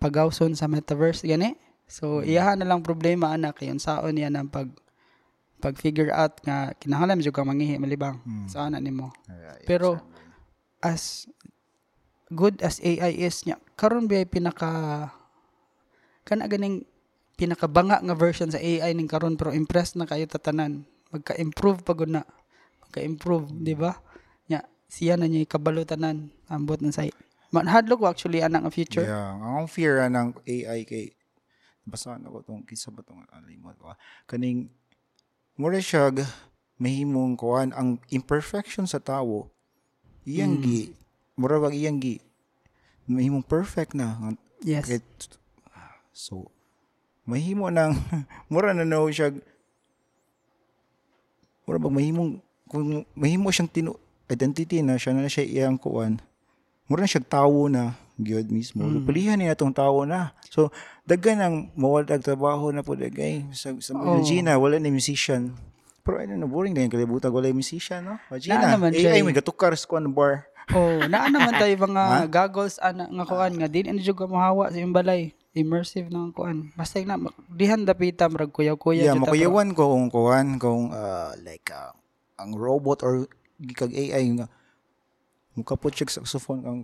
[0.00, 2.32] pagawson sa metaverse gani so mm.
[2.32, 4.72] iyahan na lang problema ana kay unsaon niya nang pag
[5.60, 8.48] pag figure out nga kinahanglan jud ka mangihi malibang mm.
[8.48, 9.12] sa ana nimo.
[9.68, 10.00] Pero
[10.80, 11.28] as
[12.32, 14.70] good as AI is nya karon ba pinaka
[16.24, 16.88] kana ganing
[17.36, 20.88] pinakabanga nga version sa AI ning karon pero impressed na kayo tatanan.
[21.10, 22.22] Magka-improve pagod na.
[22.86, 23.98] Magka-improve di ba?
[24.46, 27.10] Nya siya na niya kabalutanan ambot ng say
[27.50, 29.04] manhadlok actually anang future.
[29.04, 31.12] Yeah ang fear anang AI kay
[31.84, 33.90] basa na ko tong kisa ba tong alimot ko
[34.30, 34.70] kaning
[35.60, 36.08] mura siya
[36.80, 39.52] mahimong kuan ang imperfection sa tawo
[40.24, 40.62] iyang mm.
[40.64, 40.80] gi
[41.36, 42.16] mura wag iyang gi
[43.04, 44.32] mahimong perfect na
[44.64, 45.04] yes Kay,
[46.16, 46.48] so
[47.28, 47.92] mahimo nang
[48.52, 49.36] mura na no siya
[51.70, 53.94] Mura bang mahimong kung mahimo siyang tinu
[54.26, 56.18] identity na siya na siya iyang kuan.
[56.90, 58.82] Mura na siya tawo na gyud mismo.
[58.82, 59.06] Mm.
[59.06, 60.34] Pilihan niya tong tawo na.
[60.50, 60.74] So
[61.10, 64.22] daghan ang mawala og trabaho na po dagay sa sa Oh.
[64.22, 65.50] Gina wala ni musician.
[66.00, 68.14] Pero ano na boring din kalibutan wala yung musician no.
[68.38, 69.22] Gina, Na naman AI eh.
[69.22, 70.46] may gatukar sa kuan bar.
[70.70, 74.70] Oh, naa naman tayo mga goggles ana nga kuan nga din ano jud ka mohawa
[74.70, 75.34] sa imong balay.
[75.50, 76.70] Immersive nang kuan.
[76.72, 77.18] Basta na
[77.50, 79.34] dihan dapita murag kuyaw-kuyaw Yeah, jud ta, bro.
[79.34, 81.90] makuyawan ko kung kuan kung ah, like ah,
[82.38, 83.26] ang robot or
[83.58, 84.46] gikag AI nga
[85.54, 86.78] mukapot siya sa saxophone ang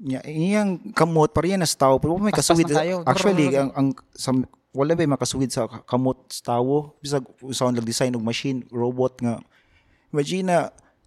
[0.00, 2.68] niya iyang kamot pariya na sa tao pero may kasuwid
[3.06, 4.34] actually ang, ang sa,
[4.74, 9.38] wala ba makasuwid sa kamot sa tao bisag sound lang design og machine robot nga
[10.10, 10.58] imagine na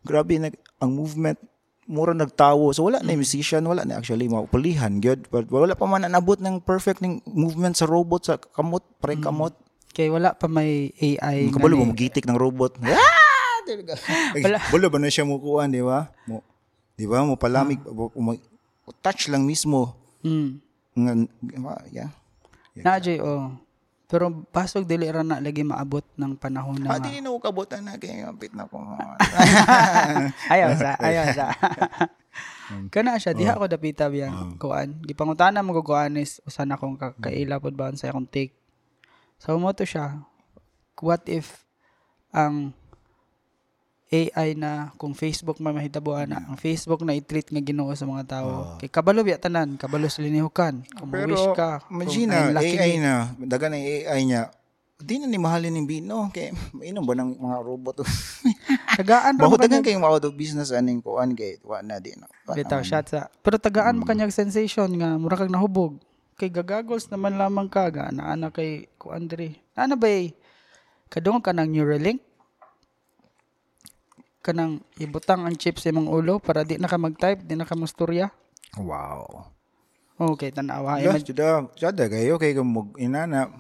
[0.08, 1.38] grabe na ang movement
[1.88, 6.08] mura nagtawo so wala na musician wala na actually maupulihan gyud but wala pa man
[6.08, 9.56] nabot ng perfect ng movement sa robot sa kamot pre kamot
[9.98, 11.50] Kay wala pa may AI.
[11.50, 12.78] kabalo mo gitik ng robot.
[13.68, 14.40] Ah!
[14.40, 14.64] Wala.
[14.72, 16.08] Wala ba na siya mukuan, di ba?
[16.24, 16.40] Mo,
[16.98, 17.22] di ba?
[17.22, 18.42] Mo palamig, mo- mo-
[19.00, 19.94] touch lang mismo.
[20.22, 20.58] Mm.
[20.98, 21.14] Nga,
[21.56, 22.10] ma- yeah.
[22.76, 23.54] Na Jay, oh.
[24.08, 28.00] Pero pasog dili ra na lagi maabot ng panahon na Ah, di na kabutan na
[28.00, 28.80] kaya kapit na ko.
[30.54, 31.46] ayaw sa ayaw sa
[32.94, 37.60] kana siya diha ko dapita biyang kuan gipangutana mo kuan is usan akong ka- kaila
[37.60, 38.56] pod ba sa akong take
[39.40, 40.24] so mo to siya
[41.00, 41.64] what if
[42.32, 42.72] ang
[44.08, 48.24] AI na kung Facebook man mahitabuan na ang Facebook na i-treat nga Ginoo sa mga
[48.24, 52.44] tao kay kabalo biya tanan kabalo sa linihukan kung Pero, wish ka kung imagine ay
[52.56, 54.44] na, AI ni- na, daga na yung AI niya,
[54.98, 56.34] di na ni mahalin ng bino.
[56.34, 58.02] Kaya, mainom ba ng mga robot?
[59.00, 62.26] tagaan ra Baho mo dagan out of business aning kuan kay wa na di na.
[62.50, 63.30] Bitaw shot sa.
[63.46, 66.02] Pero tagaan mo kanyang sensation nga mura kag nahubog.
[66.38, 69.62] Kay gagagols naman lamang ka ga na ana kay ku Andre.
[69.78, 70.34] Ano ba eh?
[71.14, 72.27] Kadungog ka ng Neuralink?
[74.48, 77.76] Kanang ibutang ang chip sa imong ulo para di na ka mag-type, di na ka
[77.76, 78.32] musturya.
[78.80, 79.52] Wow.
[80.16, 81.04] Okay, tanawa.
[81.04, 83.52] Yes, juda, juda kayo kay kung mag inana.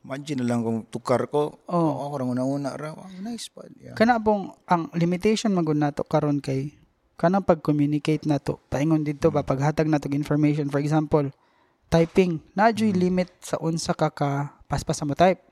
[0.00, 1.60] Imagine na lang kung tukar ko.
[1.68, 2.08] Oh.
[2.08, 2.96] Ako rang una-una ra.
[2.96, 3.68] Wow, nice pa.
[3.76, 3.92] Yeah.
[3.92, 6.72] Kana pong ang limitation magud nato karon kay
[7.20, 8.64] kana pag-communicate nato.
[8.72, 11.28] Paingon dito ba paghatag nato information for example,
[11.92, 12.40] typing.
[12.56, 15.51] Naadyoy limit sa unsa ka ka paspas sa mo type.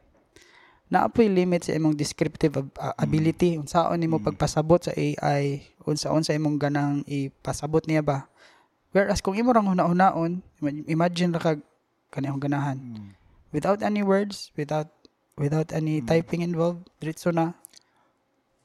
[0.90, 6.58] Naapoy limit sa imong descriptive a- ability unsaon nimo pagpasabot sa AI, unsaon sa imong
[6.58, 8.26] ganang ipasabot niya ba.
[8.90, 11.62] Whereas kung imo rang una-unaon, ima- imagine ra kag
[12.10, 12.78] kaniyang ganahan.
[13.54, 14.90] Without any words, without
[15.38, 17.54] without any typing involved, diretso na.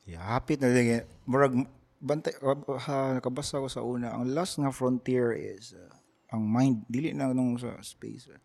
[0.10, 1.06] Yeah, hapit na din.
[1.30, 1.54] Murag,
[2.02, 5.90] bantay, ha, nakabasa ko sa una, ang last nga frontier is, uh,
[6.34, 8.30] ang mind, dili na nung sa space.
[8.30, 8.38] uh,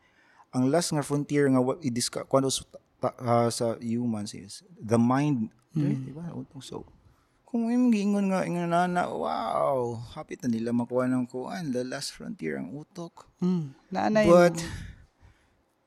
[0.52, 2.48] ang last nga frontier nga i-discuss, kwando
[3.02, 6.28] ah, sa humans is, the mind, eh, di ba?
[6.60, 6.84] So,
[7.46, 11.82] kung yung giingon nga, ingon na na, wow, hapit na nila makuha ng kuan, the
[11.82, 13.26] last frontier, ang utok.
[13.42, 13.74] Mm.
[13.90, 14.56] Naanay But,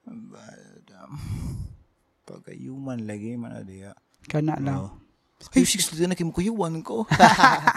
[0.07, 1.15] but, um,
[2.27, 3.91] pagka-human lagi, man na diya.
[4.27, 5.03] kana lang.
[5.51, 7.03] Ay, six na kimukuyuan ko.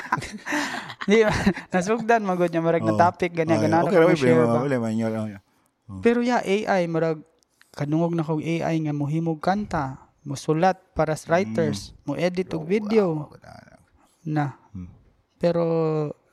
[1.11, 1.27] Di
[1.75, 4.62] nasugdan magod niya marag na topic ganyan Oh, ganyan okay, ko okay, share share ba.
[4.62, 5.11] Wala man yun.
[5.14, 5.42] oh, yeah.
[6.03, 7.22] Pero ya AI marag
[7.76, 13.28] kadungog na kog AI nga mohimog kanta, musulat para sa writers, mo edit og video
[14.24, 14.56] na.
[14.72, 14.88] Hmm.
[15.36, 15.62] Pero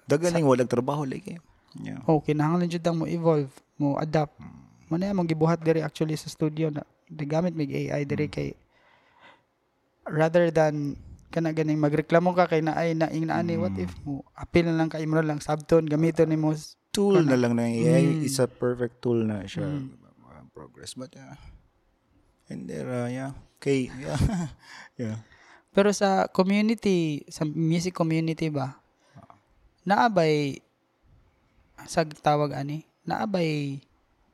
[0.08, 1.38] Dagaling walang trabaho lagi.
[1.74, 2.00] Yeah.
[2.08, 4.40] oh kinahanglan jud mo evolve, mo adapt.
[4.88, 8.56] Mo na mong gibuhat diri actually sa studio na gamit mig AI diri kay
[10.08, 10.96] rather than
[11.34, 14.90] kana ganing magreklamo ka kay naay na ing naani what if mo apil na lang
[14.90, 16.54] kay mo na lang subtone gamiton nimo
[16.94, 18.04] Tool na lang ng AI.
[18.06, 18.22] Mm.
[18.22, 19.66] It's a perfect tool na siya.
[20.54, 20.94] Progress.
[20.94, 21.36] But, uh,
[22.48, 23.34] and there, uh, yeah.
[23.58, 24.22] Okay, yeah.
[25.02, 25.18] yeah.
[25.74, 28.78] Pero sa community, sa music community ba,
[29.82, 30.62] naabay,
[31.90, 33.82] sa tawag ani, naabay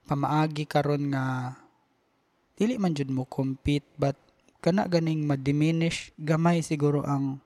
[0.03, 1.55] pamaagi karon nga,
[2.59, 4.19] dili man jud mo compete, but
[4.59, 7.39] kana ganing ma-diminish, gamay siguro ang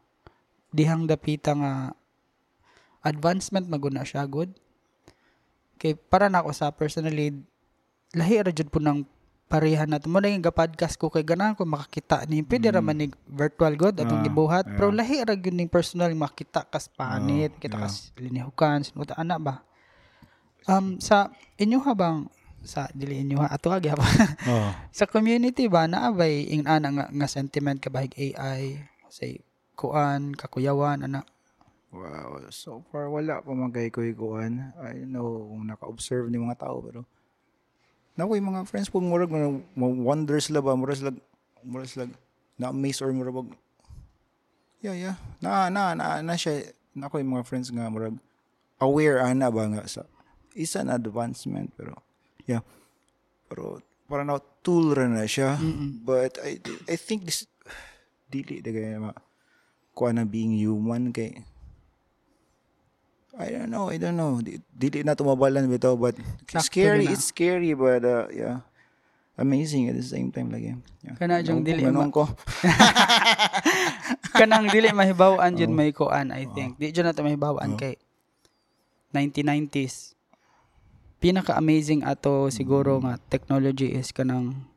[0.73, 1.93] dihang dapita nga
[3.05, 4.49] advancement maguna siya good.
[5.77, 7.45] Kay para na ako sa personally,
[8.13, 9.01] lahi ra jud po ng
[9.45, 12.97] pareha nato mo na yung podcast ko kay ganahan ko makakita ni pwede ra man
[12.97, 14.73] ni virtual god atong Ah, gibuhat yeah.
[14.73, 17.85] pero lahi ra gyud ning personal makita kas panit Ah, kita yeah.
[17.85, 19.61] kas linihukan sinuta ana ba
[20.65, 22.29] um sa inyo habang
[22.63, 23.99] sa dili inyo ha ato agi ha
[24.49, 24.71] Oh.
[24.89, 29.37] sa community ba naabay ing ana nga, nga sentiment kabahig AI say
[29.73, 31.21] kuan kakuyawan ana
[31.93, 32.49] Wow.
[32.49, 34.73] So far, wala pa magay ko ikuan.
[34.81, 37.05] I know kung naka-observe ni mga tao, pero
[38.13, 41.11] na ko yung mga friends po murag mga mga wonders la ba murag sila
[41.65, 42.05] murag sila
[42.57, 43.49] na amaze or murag
[44.83, 45.15] yeah, yeah.
[45.41, 48.17] Na na na, na siya na ko yung mga friends nga murag
[48.77, 50.05] aware ana ba nga sa
[50.53, 51.97] isa na advancement pero
[52.45, 52.61] yeah.
[53.49, 55.57] Pero para na tool ra na siya.
[56.05, 57.49] But I I think this
[58.33, 59.13] dili de kay ma
[59.93, 61.45] kuha na being human kay
[63.33, 64.37] I don't know, I don't know.
[64.45, 66.13] Di- Dili na tumabalan bitaw but
[66.45, 68.61] Sakto scary, it's scary but uh, yeah.
[69.33, 70.77] Amazing at the same time lagi.
[71.01, 71.17] Yeah.
[71.17, 72.29] Kana ko, dili ganun ko.
[74.37, 75.57] kanang dili mahibaw-an Oh.
[75.57, 76.77] jud may kuan I think.
[76.77, 77.97] Di jud na to mahibaw-an kay
[79.09, 80.13] 1990s.
[81.17, 84.69] Pinaka-amazing ato siguro nga technology is kanang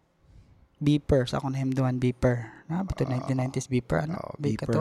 [0.81, 2.56] beeper sa akong nahimduhan beeper.
[2.67, 4.19] Na ba to 1990s beeper ano?
[4.19, 4.75] Oh, Bi- beeper.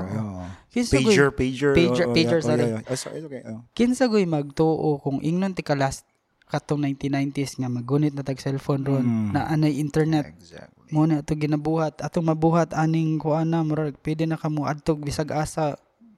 [0.67, 1.71] Kinsa goy- Pager, pager.
[1.71, 2.61] Pager, oh, oh, pager, yeah, oh, sorry.
[2.63, 2.83] yeah, yeah.
[2.87, 3.41] Oh, sorry, okay.
[3.45, 3.61] Oh.
[3.71, 6.01] Kinsa goy magtuo kung ingnon ti ka last
[6.45, 9.29] katong 1990s nga magunit na tag cellphone ron Mm.
[9.31, 10.89] na anay internet Exactly.
[10.91, 15.29] mo na ito ginabuhat atong mabuhat aning kuan na murag pwede na kamo adtog bisag
[15.31, 15.73] asa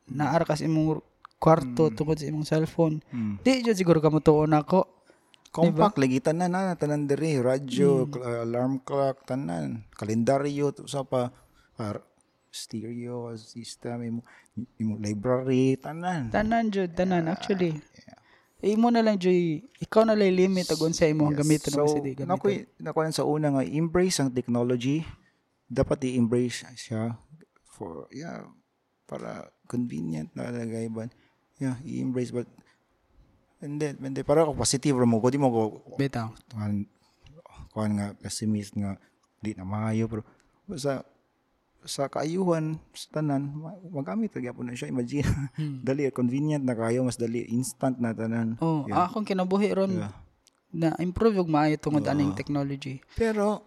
[0.06, 1.00] naar kas imong
[1.38, 3.40] kwarto tungod sa imong cellphone Mm.
[3.40, 5.00] di jud siguro kamo tuon ako
[5.48, 11.02] Compact, lagi tanan na, tanan diri, radio, cl- uh, alarm clock, tanan, kalendaryo, to sa
[11.02, 11.32] pa,
[11.78, 12.04] par-
[12.50, 14.22] stereo, system, imo,
[14.82, 16.34] imo library, tanan.
[16.34, 17.78] tanan jud tanan actually.
[18.66, 22.18] imo na lang jud ikaw na lang limit ag unsa imong gamiton so, so, CD
[22.18, 25.06] gamiton nakoy, nakuha sa una nga, embrace ang technology,
[25.70, 27.14] dapat i-embrace siya
[27.70, 28.50] for, yeah,
[29.06, 31.06] para convenient na lagay ba,
[31.62, 32.50] yeah, i-embrace, but,
[33.62, 35.62] hindi, hindi, para ako positive mo, ko, di mo ko,
[36.02, 36.34] bitaw.
[37.78, 38.98] kuan nga pessimist nga
[39.38, 40.26] di na maayo pero
[40.82, 41.06] sa
[41.88, 44.92] sa kaayuhan sa tanan ma- magamit ra gyapon na siya.
[44.92, 45.26] Imagine
[45.88, 48.60] dali convenient na kayo mas dali instant na tanan.
[48.62, 50.14] Oh akong kinabuhi ron Yeah.
[50.68, 53.00] na improve ug maayo tungod aning technology.
[53.16, 53.64] Pero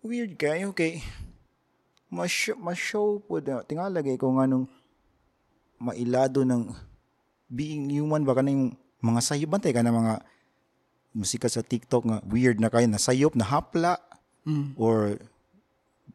[0.00, 0.34] weird
[0.74, 1.04] kay
[2.12, 4.66] ma-show, ma-show po na tingalagay ko nga nung
[5.80, 6.72] mailado ng
[7.52, 10.24] being human ba kanang mga sayop bantay ka na mga
[11.12, 14.00] musika sa TikTok nga weird na kayo na sayop na hapla
[14.48, 14.78] mm.
[14.80, 15.20] or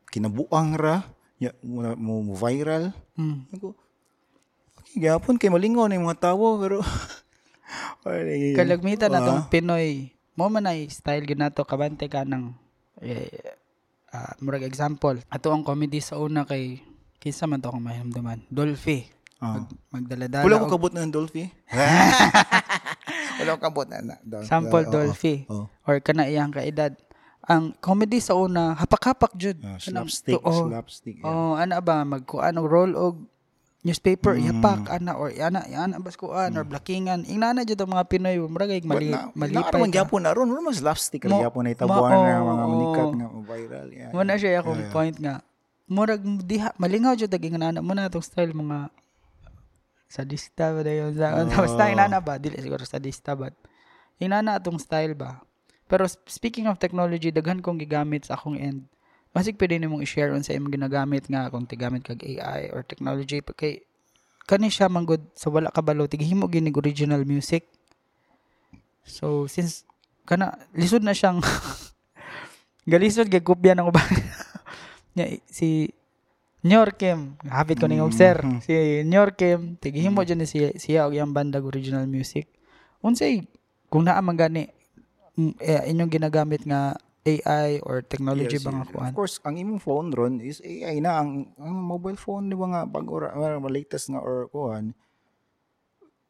[0.10, 1.06] kinabuang ra
[1.38, 2.94] ya mo, mo, mo viral.
[3.18, 3.46] Mm.
[3.54, 3.86] ako okay
[4.98, 6.80] gapon kay malingaw na yung mga tawo pero
[8.58, 10.16] kalagmitan na ah, tong Pinoy.
[10.38, 12.54] Mo man ay style gyud nato kabante ka ng
[13.04, 13.58] eh,
[14.16, 15.20] ah, murag example.
[15.28, 16.80] Ato ang comedy sa una kay
[17.20, 19.10] kinsa man to akong mahinumduman Dolphy.
[19.38, 19.62] Ah.
[19.62, 21.46] Mag, magdala-dala wala ko kabot na ng Dolphy.
[23.38, 25.46] Wala ko kabot na, na Dol- sample oo, Dolphy.
[25.46, 25.70] oo.
[25.86, 26.98] or kana iyang kaedad
[27.48, 30.68] ang comedy sa una hapak-hapak jud Ah, Kanang- slapstick oo.
[30.68, 31.28] slapstick yeah.
[31.28, 33.16] Oh, ana ba magkuan og roll og
[33.80, 34.44] newspaper Mm.
[34.44, 38.68] ihapak ana or ana ana bas kuan or blackingan ingana jud ang mga Pinoy murag
[38.70, 39.96] ay mali na, malipay naaraman ka.
[39.98, 43.28] gyapon na ron mas slapstick ra Mo- gyapon na itabuan na oo, mga manikat nga
[43.48, 44.38] viral yeah, Mo na yeah.
[44.38, 45.40] siya akong point nga
[45.88, 48.92] murag diha malingaw jud daging ana mo na tong style mga
[50.08, 51.48] sadista ba dayon sa Oh.
[51.64, 53.52] basta inana ba dili siguro sadista ba
[54.18, 55.40] inana atong style ba
[55.88, 58.86] pero sp- speaking of technology daghan kong gigamit sa akong end
[59.38, 63.38] Basig pwede nimong i-share on sa imong ginagamit nga kung tigamit kag AI or technology
[63.54, 63.86] kay
[64.50, 67.70] kani siya manggod sa wala kabalo tigihimo ginig original music.
[69.06, 69.86] So since
[70.26, 71.44] kana lisod na siyang
[72.92, 74.10] galisod kay kopya ng uban.
[75.18, 75.94] Nya, si
[76.66, 78.42] Nyorkem, hapit ko ning og sir.
[78.66, 78.74] Si
[79.06, 82.50] Nyorkem, tigihimo dyan ni siya, siya og iyang bandag original music.
[83.06, 83.46] Unsay
[83.94, 84.77] kung naa man gani mm,
[85.62, 86.98] eh, inyong ginagamit nga
[87.28, 88.94] AI or technology Yes, ba nga yes.
[88.96, 89.12] kuan?
[89.12, 91.20] Of course, ang imong phone ron is AI na.
[91.20, 94.96] Ang, ang mobile phone di ba nga pag ora or latest nga or kuan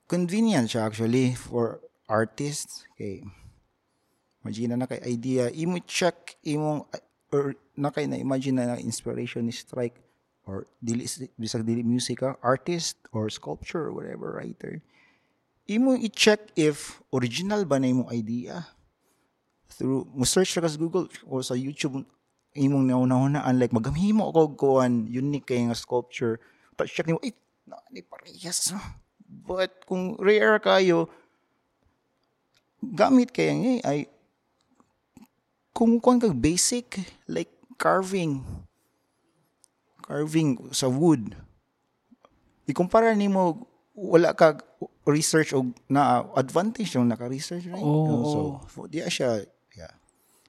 [0.07, 2.87] convenient siya actually for artists.
[2.95, 3.21] Kay
[4.41, 5.51] imagine na kay idea.
[5.53, 6.87] Imo check imong
[7.35, 9.99] or na kay na imagine na inspiration ni strike
[10.47, 11.03] or dili
[11.35, 14.79] bisag dili music ka, artist or sculpture or whatever writer.
[15.67, 18.63] Imo i-check if original ba na imong idea
[19.71, 22.03] through mo search ka sa Google o sa YouTube
[22.57, 26.41] imong nauna-unaan like magamhimo ako og kuan unique kay nga sculpture
[26.73, 27.35] tapos check nimo eh
[27.69, 28.81] na ni parehas no?
[29.27, 31.05] but kung rare kayo
[32.81, 34.09] gamit kay ang AI
[35.75, 36.97] kung kuan kag basic
[37.29, 38.41] like carving
[40.01, 41.37] carving sa wood
[42.65, 44.65] ikumpara nimo wala kag
[45.05, 48.25] research og na advantage yung naka-research right Oo.
[48.25, 49.55] so fo- di siya yeah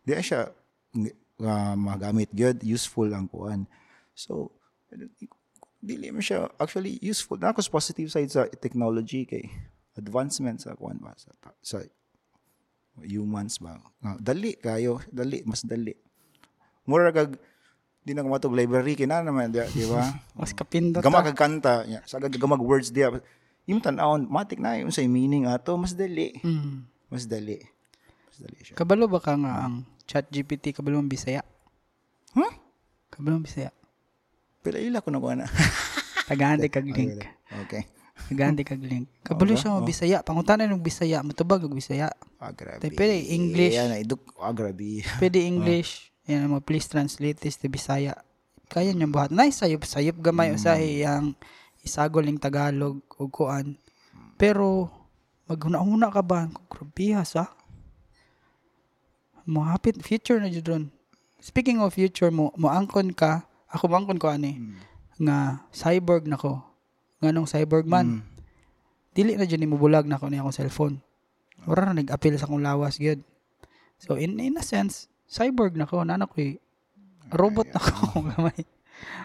[0.09, 0.49] di siya
[1.45, 2.33] uh, magamit?
[2.33, 3.69] Good useful ang kuan
[4.17, 4.49] so
[5.79, 7.37] dili mo siya actually useful.
[7.37, 9.47] Na sa positive side sa technology kay
[9.95, 11.13] advancement sa kuan ba?
[11.15, 11.31] Sa,
[11.61, 11.79] sa
[13.05, 13.79] humans ba?
[14.03, 14.99] Nga, dali kayo.
[15.13, 15.95] Dali mas dali.
[16.89, 17.39] Mura kag
[18.03, 20.01] di na kumatog library kina naman di, di ba?
[20.41, 21.29] Mas kapindot gama ta.
[21.29, 23.13] kag kanta nya sagad gamag words dia
[23.69, 26.33] imong tan-awon matik na yun sa meaning ato mas dali.
[26.41, 26.89] Mm.
[27.13, 27.61] mas dali.
[28.33, 28.81] Mas dali siya.
[28.81, 31.45] Kabalo ba ka nga ang chat GPT kabalo ang Bisaya?
[32.33, 32.53] huh
[33.09, 33.69] Kabalo ang Bisaya.
[34.59, 35.47] pero ila ko na ko na
[36.25, 37.21] Tagahandi kag link.
[37.61, 37.85] okay
[38.19, 39.07] Tagahandi kag link.
[39.23, 40.21] Kabalo siya mo Bisaya.
[40.21, 41.23] Pangutanan ng Bisaya.
[41.23, 42.11] Matubag og Bisaya.
[42.37, 43.73] ah grabe Tay, pwede English.
[43.73, 46.11] yan na iduk ah grabe Pwede English.
[46.25, 48.17] Yan mo please translate this to Bisaya.
[48.69, 49.29] Kaya niya buhat.
[49.31, 51.33] Nice sayop sayop gamay usahay yang
[51.81, 53.81] isagol ning Tagalog ug kuan.
[54.37, 54.93] Pero
[55.47, 56.53] maghuna-huna ka ba?
[56.69, 57.49] Grabihas ha.
[57.49, 57.68] Mo
[59.65, 60.93] hapit future na jud.
[61.41, 64.77] Speaking of future mo, moangkon ka, ako moangkon ko ani
[65.17, 66.61] nga cyborg nako.
[67.25, 68.21] Nganong cyborg man.
[68.21, 68.23] Mm.
[69.17, 71.01] Dili na jud nimo bulag nako ni akong cellphone.
[71.65, 73.25] Wala na nag-appeal sa akong lawas gyud.
[73.99, 76.39] So in in a sense, cyborg nako, nana ko
[77.33, 78.63] robot nako gamay.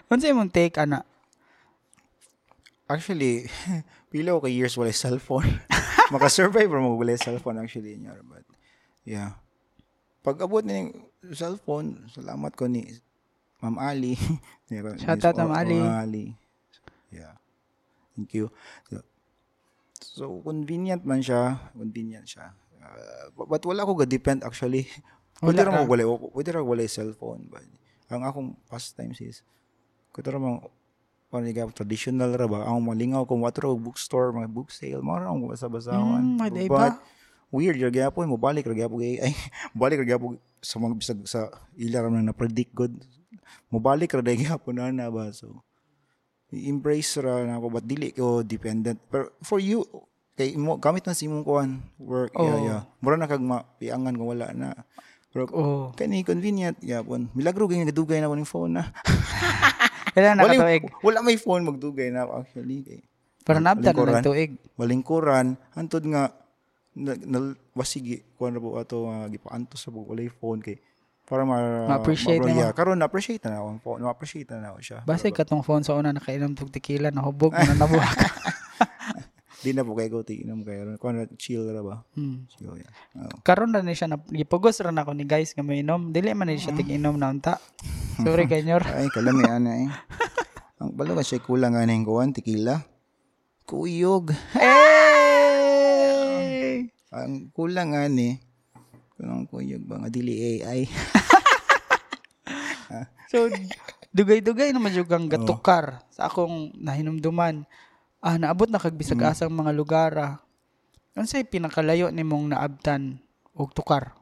[0.08, 1.04] Unsa imong take ana?
[2.84, 3.48] Actually,
[4.12, 5.48] pila ko years wala cellphone.
[6.12, 8.20] Maka-survive mo wala cellphone actually niya.
[8.22, 8.44] But,
[9.08, 9.40] yeah.
[10.24, 10.88] Pag abot ni
[11.36, 12.88] cellphone, salamat ko ni
[13.60, 14.16] Ma'am Ali.
[15.04, 15.78] Shout out, Ma'am Ali.
[15.84, 16.26] Ali.
[17.12, 17.36] Yeah.
[18.16, 18.48] Thank you.
[18.88, 19.04] So,
[20.00, 21.60] so, convenient man siya.
[21.76, 22.56] Convenient siya.
[22.80, 24.88] Uh, but wala ko ga-depend actually.
[25.44, 27.44] Pwede ra mo wala, pwede ra wala cellphone.
[27.52, 27.68] But,
[28.08, 29.44] ang akong pastimes is,
[30.08, 30.72] kuto ra mo,
[31.28, 35.44] nga traditional ra ba, ang malingaw kung og bookstore, mga book sale, mga ra ang
[35.44, 36.40] basa-basawan.
[36.40, 36.96] Mm, But.
[37.54, 39.30] Weird ra gyapon mo balik ra gyapon ay
[39.72, 41.46] balik ra gyapon sa mga bisag sa
[41.76, 42.90] ila ra na predict good
[43.70, 45.62] mo balik ra day gyapon na na ba so
[46.50, 49.82] i-embrace ra na ako but dili ko dependent pero for you
[50.34, 52.64] kay mo gamit na si imong kuan work yeah Oo.
[52.64, 54.74] yeah mura na kag mapiangan kung wala na
[55.30, 55.90] pero Oh.
[55.94, 58.90] kani convenient gyapon milagro gyud dugay na ko ning phone na
[60.14, 60.84] Kailan wala, nakatuig?
[61.02, 63.00] wala may phone magdugay na actually kay
[63.42, 64.54] Para nabtan na nagtuig.
[64.78, 66.30] malingkuran antod nga
[66.94, 67.38] na, na
[67.74, 70.78] wasigi kuan ra po ato nga gipaantos sa buong walay phone kay
[71.24, 74.78] para ma Ma-appreciate ma- yeah, karon na appreciate na ako phone na appreciate na ako
[74.84, 78.18] siya Basta katong phone sa una nakainom tog tequila nahubog na nabuhak.
[79.64, 82.44] di na po kay ko tiinom kay ron kuan ra, chill ra ba hmm.
[82.52, 83.40] chill yeah oh.
[83.40, 86.12] Karon na ni siya na gipugos ra na ako ni guys nga mainom.
[86.12, 87.56] Dili man ni siya tig-inom na unta.
[88.24, 88.84] Sorry kay nyor.
[89.00, 89.90] ay kalami ana eh
[90.84, 92.84] ang balo ka siya kulang nga ning kuan tequila
[93.64, 95.13] kuyog Hey!
[97.14, 98.42] Ang kulang nga ni
[99.14, 100.84] kanang kuyog ba nga dili AI
[103.34, 103.50] So,
[104.14, 107.66] dugay-dugay naman yung kang gatukar sa akong nahinumduman.
[108.22, 110.14] Ah, naabot na kag bisag asang mga lugar.
[110.14, 110.38] ah.
[111.18, 113.18] Ano sa'y pinakalayo ni mong naabtan
[113.50, 114.14] og tukar?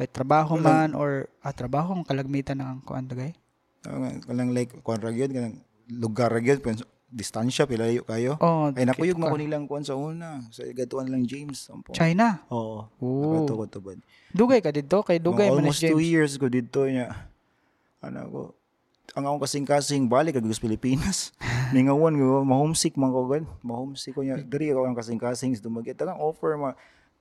[0.00, 3.36] Ay, trabaho man or ah, trabaho ang kalagmitan ng kuan dugay?
[4.24, 5.28] kanang like kuan ra gyud
[5.92, 6.64] lugar ra gyud
[7.14, 9.32] distansya pilayo kayo Oh, Ay, nakuyog mo tukar.
[9.32, 10.42] ko nilang kuan sa una.
[10.50, 11.70] Sa gatuan lang James.
[11.70, 11.94] Ampo.
[11.94, 12.42] China.
[12.50, 12.90] Oo.
[12.98, 13.22] Oo.
[13.38, 13.94] Nakato ko to ba?
[14.28, 16.10] Dugay ka dito kay dugay man ni Almost two James.
[16.10, 17.30] years ko dito niya.
[18.02, 18.42] Ano ko.
[19.14, 21.30] Ang akong kasing-kasing balik kag Pilipinas.
[21.76, 23.46] Ningawan ko, ma-homesick man ko gan.
[23.62, 24.42] Ma-homesick ko niya.
[24.42, 25.94] Diri ako ang kasing-kasing sa dumagit.
[25.94, 26.74] Tagang offer ma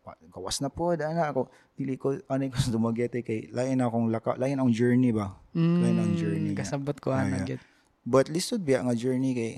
[0.03, 1.47] gawas na po dana ako
[1.79, 2.59] dili ko ano ko
[2.91, 6.59] eh, kay lain akong laka lain akong journey ba lain ang journey Mm, niya.
[6.59, 7.55] kasabot ko Ah, ana yeah.
[7.55, 7.61] gyud.
[8.03, 9.51] But lisod biya nga journey kay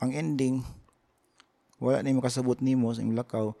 [0.00, 0.60] ang ending
[1.76, 3.52] wala na makasabot nimo sa imong lakaw.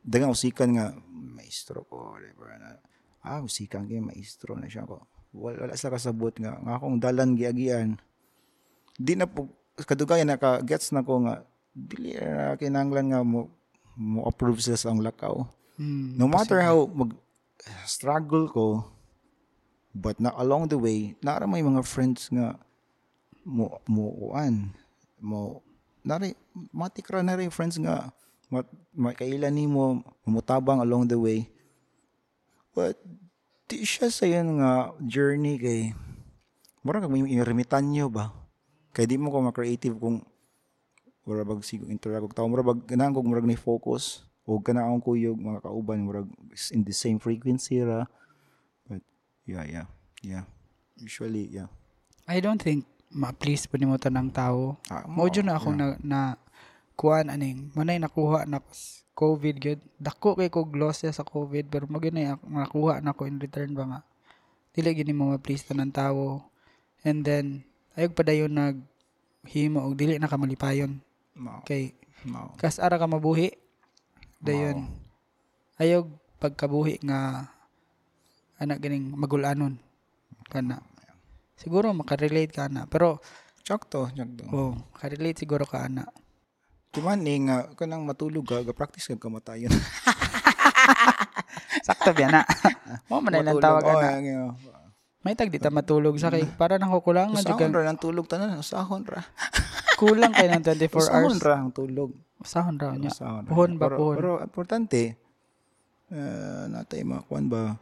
[0.00, 2.80] Dagang usikan nga maestro ko, whatever na.
[3.20, 5.04] Ah, usikan kay maestro na siya ko.
[5.36, 8.00] Wala, wala sa kasabot nga nga akong dalan giagian.
[8.96, 11.44] Di na po kadugayan naka gets na ko nga
[11.76, 13.52] dili na kinanglan nga mo
[14.00, 15.44] mo approve sa ang lakaw.
[15.76, 17.12] Mm, No matter how mag
[17.84, 18.66] struggle ko,
[19.92, 22.56] but na along the way, nara may mga friends nga
[23.44, 24.72] mo mo kuan
[25.20, 25.62] mo
[26.00, 26.32] nari
[26.72, 28.08] matik ra na friends nga
[28.50, 28.66] mat,
[28.96, 31.46] makailan nimo mutabang along the way.
[32.74, 32.98] But
[33.70, 35.80] di siya sa yan nga journey kay
[36.82, 38.34] mura kag may irimitan nyo ba?
[38.90, 40.26] Kay di mo ko ma-creative kung
[41.22, 44.26] mura bag sigo interact og tao mura bag ganang kog murag ni focus.
[44.48, 46.26] O kana akong kuyog mga kauban murag
[46.74, 48.08] in the same frequency ra.
[48.90, 49.06] But
[49.46, 49.86] yeah yeah
[50.26, 50.44] yeah.
[50.98, 51.70] Usually yeah.
[52.26, 54.78] I don't think ma-please po nimo tanang tao.
[54.86, 56.20] Ah, Mo jud na ako na na
[56.94, 58.62] kuan aning manay nakuha na
[59.12, 59.80] COVID gyud.
[59.96, 63.36] Dako kay ko gloss sa COVID pero mo gyud na ak- nakuha na ko in
[63.36, 64.00] return ba nga.
[64.70, 66.46] Dili gyud mo ma-please tanang tao.
[67.02, 68.76] And then ayog padayon nag
[69.42, 71.00] himo og dili na ka malipayon
[71.34, 71.64] Mao.
[71.64, 72.52] kay Mao.
[72.56, 73.50] kas ara ka mabuhi.
[74.38, 74.88] Dayon.
[75.76, 76.08] Ayog
[76.38, 77.48] pagkabuhi nga
[78.56, 79.76] anak ganing magulanon
[80.46, 80.80] kana.
[81.60, 82.88] Siguro makarelate ka na.
[82.88, 83.20] Pero
[83.60, 84.48] Sakto, sakto.
[84.50, 86.08] oh, makarelate siguro ka na.
[86.90, 89.70] Tuman eh nga kanang matulog ka, ga-practice kag kamatayon.
[91.86, 92.42] Sakto ba na?
[93.12, 94.18] Mo man lang tawag oh, na.
[94.18, 94.50] yan, yan.
[95.20, 98.24] May tag di ta matulog sa kay para nang kukulangan Usahon jud ra ng tulog
[98.24, 99.20] tanan, usahon ra.
[100.00, 101.44] kulang kay ng 24 Usahon hours.
[101.44, 102.10] ra ang tulog.
[102.40, 102.80] Usahon.
[103.04, 103.50] Usahon ra.
[103.52, 104.16] Puhon ba pero, puhon?
[104.16, 105.20] Pero importante
[106.08, 107.76] uh, natay makuan ba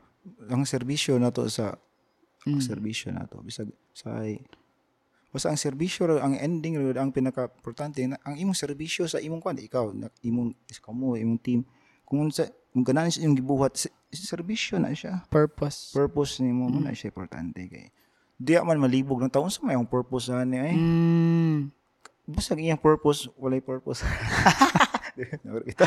[0.50, 1.78] ang serbisyo nato sa
[2.48, 2.64] Mm.
[2.64, 4.24] serbisyo nato bisag sa
[5.28, 9.44] basta ang serbisyo ang ending ra ang pinaka importante na, ang imong serbisyo sa imong
[9.44, 11.60] kwan ikaw na, imong ikaw mo imong team
[12.08, 15.92] kung sa kung ganan sa imong gibuhat se- serbisyo na siya Purpose.
[15.92, 17.92] purpose nimo mo na siya importante kay
[18.38, 21.68] di man malibog ng taon sa may ang purpose ani ay Mm.
[22.24, 24.00] basta ang iyang purpose walay purpose
[25.18, 25.84] ito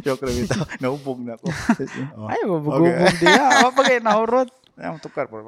[0.00, 1.50] joke lang ito naubog na ako
[2.22, 2.30] oh.
[2.30, 3.66] Ay, mabugubog diya.
[3.66, 4.46] O, pag nahurot.
[4.78, 5.38] Ang tukar ko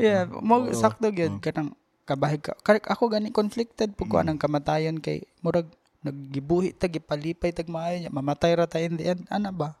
[0.00, 0.72] Yeah, mo Oo.
[0.72, 1.76] sakto gyud kanang
[2.08, 2.56] kabahig ka.
[2.64, 5.68] Karik ako gani conflicted pug ko anang kamatayon kay murag
[6.00, 9.76] naggibuhi tag gipalipay tag maayo niya mamatay ra ta in the end ana ba?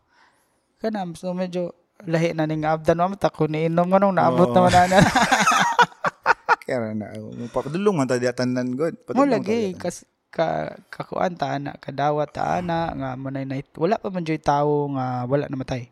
[0.78, 1.72] Kanam so medyo
[2.04, 4.56] lahi na ning abdan mo ta ko ni inom nganong naabot Oo.
[4.56, 4.98] naman ana
[6.64, 7.10] kaya na
[7.50, 12.62] pakadulong man ta di atanan god mo lagi kas ka kakuan ta ana kadawat ta
[12.62, 15.90] ana nga manay na wala pa man joy tawo nga wala namatay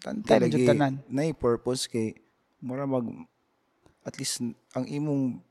[0.00, 0.94] Tayo lagi medyo tanan.
[1.06, 2.16] na purpose kay
[2.58, 3.04] mura mag
[4.02, 4.40] at least
[4.72, 5.44] ang imong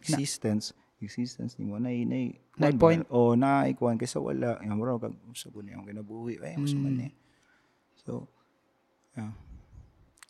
[0.00, 2.18] existence existence nimo na na
[2.58, 3.06] Na point.
[3.08, 6.82] o na ikuan kaysa wala nga mura kag sabon yung kinabuhi ay mas Mm.
[6.82, 7.08] man ni
[7.96, 8.26] so
[9.14, 9.32] yeah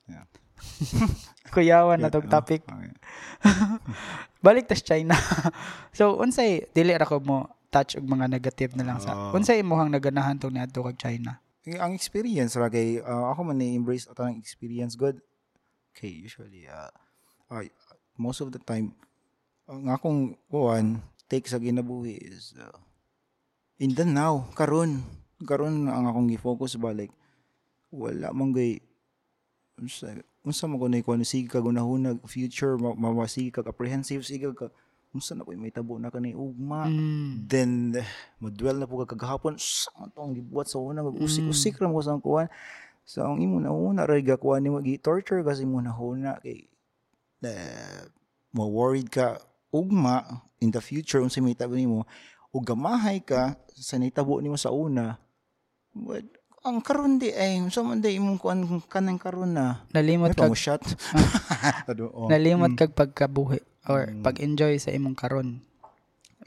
[0.07, 0.24] yeah
[1.55, 2.93] kuyawan na tog Yeah, topic okay.
[4.45, 5.16] balik tas China.
[5.97, 9.12] so unsay dili ra ko mo touch og mga negative na lang sa.
[9.12, 9.36] Oo.
[9.36, 11.41] unsay imong naganahan tong niadto kag China?
[11.71, 15.23] Eh, ang experience ra kay ah, ako man ni-embrace ato ng experience good
[15.95, 16.91] kay usually uh,
[18.18, 18.91] most of the time
[19.71, 20.99] ang akong kuan
[21.31, 22.75] take sa ginabuhi is uh,
[23.79, 25.07] in the now karon
[25.47, 27.14] karon ang akong gi-focus ba like
[27.95, 28.83] wala man gay
[29.79, 34.51] unsa unsa man ko na kuan sige kag unahunag future ma- mawasige kag apprehensive sige
[34.59, 34.75] ka
[35.11, 37.51] unsa na ko may tabo na kanay ugma Mm.
[37.51, 37.99] then
[38.39, 39.59] madwell na po ka kagahapon.
[39.59, 41.03] Sa tong gibuhat sa una.
[41.03, 42.47] Usik-usik ra mo sa kuan
[43.03, 46.39] so ang imo na una ra gakuan nimo gi torture kasi mo na huna.
[46.39, 46.71] Kay
[47.43, 48.07] uh,
[48.55, 49.43] mo worried ka
[49.75, 52.07] ugma in the future unsa may tabo nimo
[52.55, 55.19] ug gamahay ka sa nitabo nimo sa una.
[55.91, 59.83] But ang karon di ay unsa man di imong kuan kanang karon na.
[59.91, 60.85] Nalimot kag mo shot
[61.91, 62.29] Ado, oh.
[62.31, 63.59] nalimot kag pagkabuhi
[63.89, 64.20] or Mm.
[64.26, 65.62] pag-enjoy sa imong karon.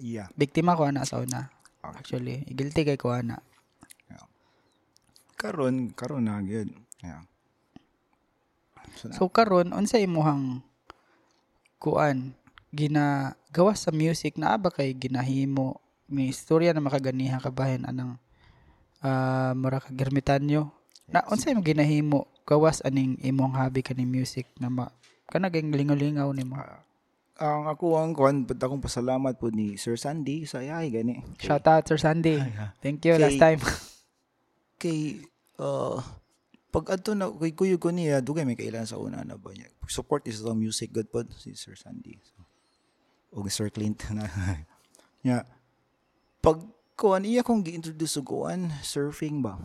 [0.01, 1.53] yeah Biktima ko ana sa una.
[1.84, 1.97] Okay.
[1.99, 3.41] Actually, guilty kay ko ana.
[5.43, 6.71] karon karon na gyud
[7.03, 7.19] yeah
[8.95, 10.63] so, So karon unsa imong
[11.84, 12.31] kuan
[12.71, 18.15] ginagawa sa music na ba kay ginahimo ni istorya na makaganiha kabahin anang
[19.03, 20.71] ah mura ka germitanyo
[21.11, 24.88] na unsa imong ginahimo gawas aning imong hobby kaning music na ma
[25.27, 26.55] kanaging lingaw-lingaw nimo
[27.39, 30.45] ang ako ang kuan pud akong pasalamat po ni Sir Sandy?
[30.45, 31.21] Sa ay gani.
[31.41, 32.38] Shout out Sir Sandy.
[32.79, 33.61] Thank you Kay- last time.
[34.81, 35.23] kay
[35.57, 35.97] uh,
[36.69, 39.69] pag adto na kay kuyo ko niya dugay may kailan sa una na ba niya?
[39.89, 42.19] Support is the music good pod si Sir Sandy.
[42.21, 42.38] So,
[43.34, 44.29] o Sir Clint na.
[45.25, 45.47] Nya
[46.43, 46.61] pag
[46.93, 49.57] kuan iya kong gi-introduce og kuan surfing ba?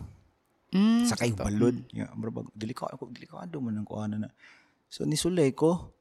[0.69, 4.29] Mm, sa kay balod ya bro bag delikado ako delikado man ang kuan na
[4.85, 5.97] so nisulay ko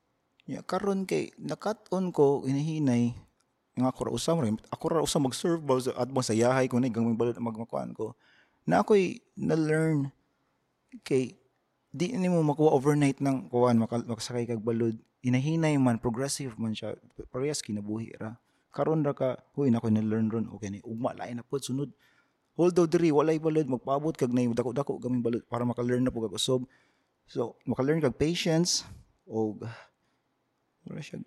[0.49, 3.13] ya karon kay nakat-on ko hinahinay
[3.79, 4.33] nga ako ra usa
[4.75, 7.95] ako ra usa mag-surf ba sa at mo sa yahay ko na gang balod magmakuan
[7.95, 8.19] ko.
[8.67, 10.11] Na ako'y na-learn
[11.07, 11.39] kay
[11.95, 14.99] di ni mo makuha overnight ng kuan makasakay kag balod.
[15.23, 16.99] Inahinay man progressive man siya.
[17.31, 18.35] Parehas kinabuhi ra.
[18.75, 20.47] Karon ra ka huy na ko na-learn ron.
[20.59, 21.95] Okay ni ugma lain na pod sunod.
[22.59, 26.35] Although diri walay balod magpaabot kag nay dako-dako gaming balod para maka-learn na po kag
[26.35, 26.67] usob
[27.29, 28.83] so maka-learn kag patience
[29.29, 29.55] o
[30.89, 31.21] wala siya.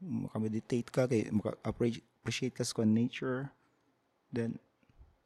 [0.00, 3.50] Makameditate ka kay maka-appreciate ka sa nature.
[4.30, 4.58] Then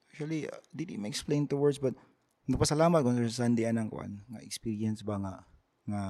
[0.08, 1.94] actually uh, dili ma-explain to words but
[2.48, 5.34] nagpasalamat ko sa Sunday anang kuan nga experience ba nga
[5.84, 6.02] nga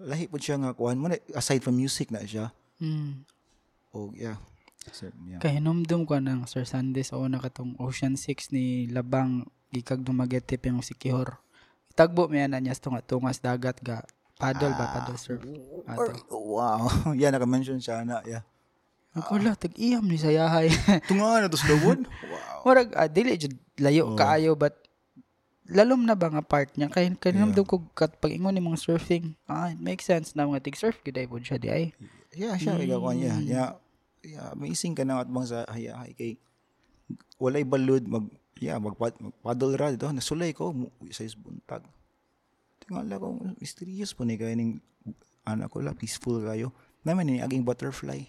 [0.00, 2.50] lahi po siya nga kuan mo na- aside from music na siya.
[2.82, 3.22] Mm.
[3.94, 4.40] o yeah.
[4.90, 5.40] Sir, yeah.
[5.40, 10.84] kahinumdum ko ng Sir Sandy sa una katong Ocean 6 ni Labang gikag dumagetip yung
[10.84, 11.40] si Kihor.
[11.96, 14.04] Tagbo mi ana niya tunga tungas dagat ga
[14.44, 14.86] paddle ba?
[15.00, 15.40] Paddle surf?
[15.88, 16.84] Or, wow.
[17.20, 18.44] Yeah naka-mention siya na yeah.
[19.14, 20.68] Ako la tag-iyam ni sayahay.
[21.08, 22.60] tunga na to sa lawod wow.
[22.66, 23.38] Murag ah, dili
[23.80, 24.18] layo Oo.
[24.18, 24.74] kaayo but
[25.70, 26.92] lalom na ba nga part niya?
[26.92, 30.60] Kay kanindot ko kat pag ingon ni mga surfing ah it makes sense na mga
[30.60, 31.84] tig surf gid ay pod siya di ay.
[32.34, 33.34] Yeah, siya kay gakuan niya.
[33.40, 33.70] Yeah,
[34.26, 36.32] yeah, amazing ka na at bang sa hayahay kay
[37.40, 38.26] walay balud mag
[38.58, 40.10] yeah, magpad magpaddle ra dito.
[40.10, 40.74] Nasulay ko
[41.14, 41.86] sa buntag.
[42.84, 43.26] Tingala ko
[43.56, 44.78] mysterious po ni kay ning
[45.42, 46.72] anak ko la peaceful kayo.
[47.00, 48.24] Naman ni aging butterfly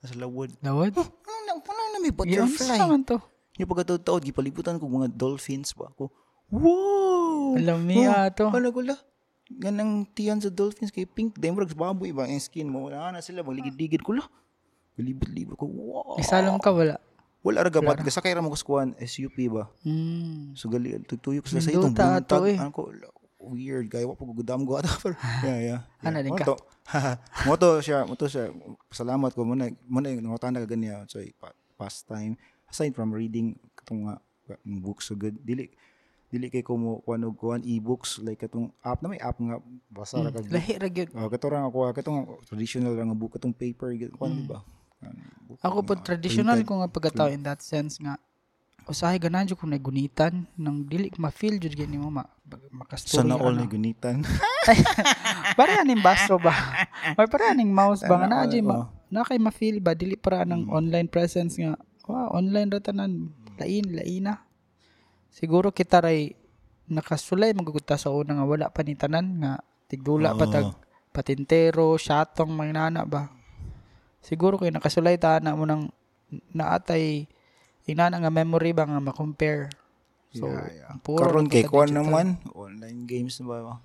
[0.00, 0.54] sa lawod.
[0.60, 1.10] lawad Ano
[1.44, 2.78] na, ano na may Yes, butterfly?
[2.78, 3.18] naman to.
[3.56, 6.08] Yung pagkataod-taod, gipalibutan ko mga dolphins ba ako.
[6.48, 7.58] Wow!
[7.58, 8.48] Alam niya to.
[8.48, 8.96] Wala ko la.
[9.50, 11.34] Ganang tiyan sa dolphins kay pink.
[11.34, 12.86] Dahil mo baboy ba ang skin mo.
[12.86, 13.42] Wala na sila.
[13.42, 14.24] Magligid-ligid ko la.
[14.94, 15.66] Galibot-libot ko.
[15.66, 16.16] Wow!
[16.16, 16.96] Isalom ka wala.
[17.40, 18.00] Wala ra gapat.
[18.00, 18.94] Kasakay ra mo kuskuhan.
[19.00, 19.66] SUP ba?
[19.82, 20.54] Mm.
[20.54, 22.52] So gali tutuyok sila sa itong Minduta ato buntag.
[22.52, 22.56] eh.
[22.60, 22.82] Ano ko,
[23.40, 23.88] weird.
[23.88, 24.92] Gaya pa gudam ko ata.
[25.02, 25.58] Pero, yeah, yeah.
[25.58, 25.80] yeah.
[26.04, 26.44] Ano din ka?
[26.44, 26.54] Moto.
[27.48, 28.04] moto siya.
[28.04, 28.52] Moto siya.
[28.92, 29.42] Salamat ko.
[29.42, 31.08] Muna, muna yung nangatanda ka ganyan.
[31.08, 32.36] So, pa, pastime.
[32.68, 34.16] Aside from reading, katong nga,
[34.62, 35.40] books so good.
[35.42, 35.72] Dili,
[36.30, 39.58] dili kay ko mo kuan og kuan e-books like katong app na may app nga
[39.90, 41.10] basa ra kag Lahi ra gyud.
[41.18, 44.62] Oh, kato ra kuha katong traditional ra nga book katong paper gyud kuan di ba?
[45.02, 45.14] Kuan,
[45.50, 48.14] book Ako po traditional ko nga pagkatao in that sense nga
[48.90, 52.26] usahay ganan jud ko nagunitan nang dili ma-feel jud gani mo ma
[52.74, 53.22] makastorya.
[53.22, 53.62] Sana all ano.
[53.62, 54.26] na gunitan.
[55.58, 56.50] Pareha ning baso ba?
[57.14, 58.50] Or pareha ning mouse ba na oh.
[58.66, 58.76] ma
[59.06, 60.74] na kay ma-feel ba dili para nang Mm.
[60.74, 61.78] online presence nga.
[62.10, 63.30] Wow, online ra tanan.
[63.62, 64.42] Lain, laina.
[65.30, 66.34] Siguro kita ray
[66.90, 70.78] nakasulay magaguta sa una nga wala pa ni tanan nga tigdula pa tag Oo.
[71.14, 73.30] patintero, syatong mga nana ba.
[74.18, 75.94] Siguro kay nakasulay ta na mo nang
[76.50, 77.30] naatay
[77.90, 79.68] inana nga memory ba nga ma-compare.
[80.30, 80.94] So, Yeah, yeah.
[81.02, 83.74] puro Karon kay kuan naman online games na ba?
[83.74, 83.78] Oh,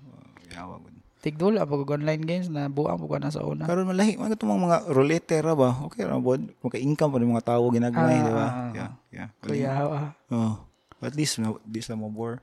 [0.46, 0.94] yawa gud.
[1.18, 3.66] Tigdula pag online games na buang ka na sa una.
[3.66, 5.74] Karon malahi man katong mga roulette ra ba?
[5.90, 6.46] Okay ra bod.
[6.62, 8.38] Maka-income pa rin mga tawo ginagmay, Ah, di ba?
[8.38, 8.70] ah, ah.
[8.70, 9.28] Yeah, yeah.
[9.42, 10.10] Kuya, ah.
[10.30, 10.54] Oh.
[11.02, 12.38] At least no, di sila mo bore.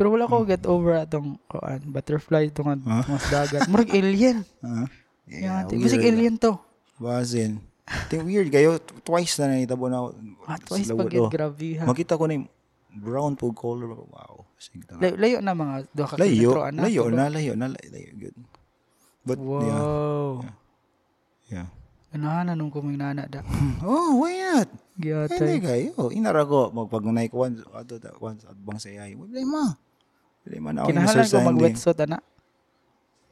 [0.00, 3.04] Pero wala ko get over atong kuan butterfly itong Huh?
[3.04, 3.68] mas dagat.
[3.68, 4.44] Murag alien.
[4.64, 4.88] Ah.
[5.28, 6.56] Yeah, Musik alien to.
[6.96, 7.60] Basin.
[8.10, 10.10] Ting weird kayo twice na nahitabo na
[10.50, 11.30] Ah, twice pag oh.
[11.30, 11.86] grabe ha.
[11.86, 12.48] Makita ko na yung
[12.90, 13.94] brown po color.
[13.94, 14.42] Wow.
[14.58, 14.98] Sige na.
[14.98, 16.82] Layo, layo na mga duha ka Layo, ana.
[16.82, 17.14] layo diba?
[17.14, 18.36] na, layo na, layo, layo, good.
[19.22, 20.34] But, yeah, Wow.
[21.46, 21.68] yeah.
[22.10, 23.42] Ganahan nung kuminana da.
[23.82, 24.70] Oh, why not?
[24.96, 25.58] Hindi Giyatay.
[25.60, 26.08] kayo.
[26.08, 29.12] Inara ko, magpagunay ko once, ato, once, at bang sayay.
[29.12, 29.64] Wala ma.
[30.46, 32.18] Wala man ako Kinahalan ko mag-wetsuit ana.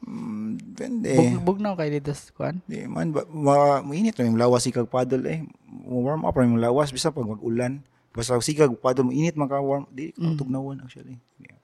[0.05, 1.09] Mm, depende.
[1.17, 2.61] Bug, bugnaw kay dito sa kuan.
[2.69, 5.41] Di man, ba, ma, mainit na yung lawas sikag paddle eh.
[5.89, 7.81] Warm up yung lawas, bisa pag mag-ulan.
[8.13, 9.89] Basta sikag paddle, mainit man ka warm.
[9.89, 10.37] Di, mm.
[10.37, 11.17] tugnawan actually.
[11.41, 11.57] Yeah.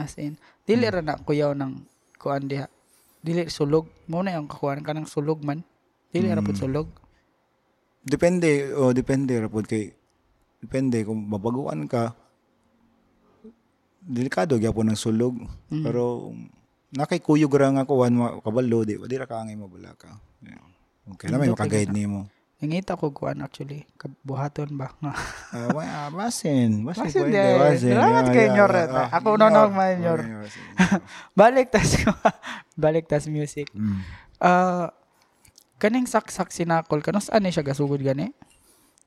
[0.00, 1.84] As in, dili ra na kuyaw ng
[2.16, 2.68] kuan diha.
[3.20, 3.88] Dili sulog.
[4.08, 5.60] Mo na yung kakuan ka ng sulog man.
[6.12, 6.48] Dili ra Hmm.
[6.48, 6.88] pud sulog.
[8.06, 9.92] Depende, oh, depende rapod kay
[10.62, 12.14] depende kung mabaguan ka
[14.00, 15.34] delikado gyapon ng sulog
[15.82, 16.30] pero
[16.94, 20.62] nakay kuyog ra nga kuan ma- kabalo di di ra ka angay mabula ka yeah.
[21.10, 23.84] okay na may makaguide nimo Nangita ko kuan actually.
[24.00, 24.88] Kabuhaton ba?
[25.04, 25.12] Nga.
[25.60, 27.52] ah wa ah, basin basin Basin din.
[27.60, 27.92] basin.
[27.92, 28.70] Salamat kay Nyor.
[28.72, 28.88] Red.
[28.96, 29.70] Ah, Ako una na Nyor.
[29.76, 30.20] mag-Nyor.
[30.24, 30.64] Okay, basin.
[31.36, 31.90] Balik tas
[32.80, 33.68] balik tas music.
[33.76, 34.00] Mm.
[34.40, 34.88] Ah,
[35.76, 38.32] kaning saksak sinakol kanos ani siya gasugod gani?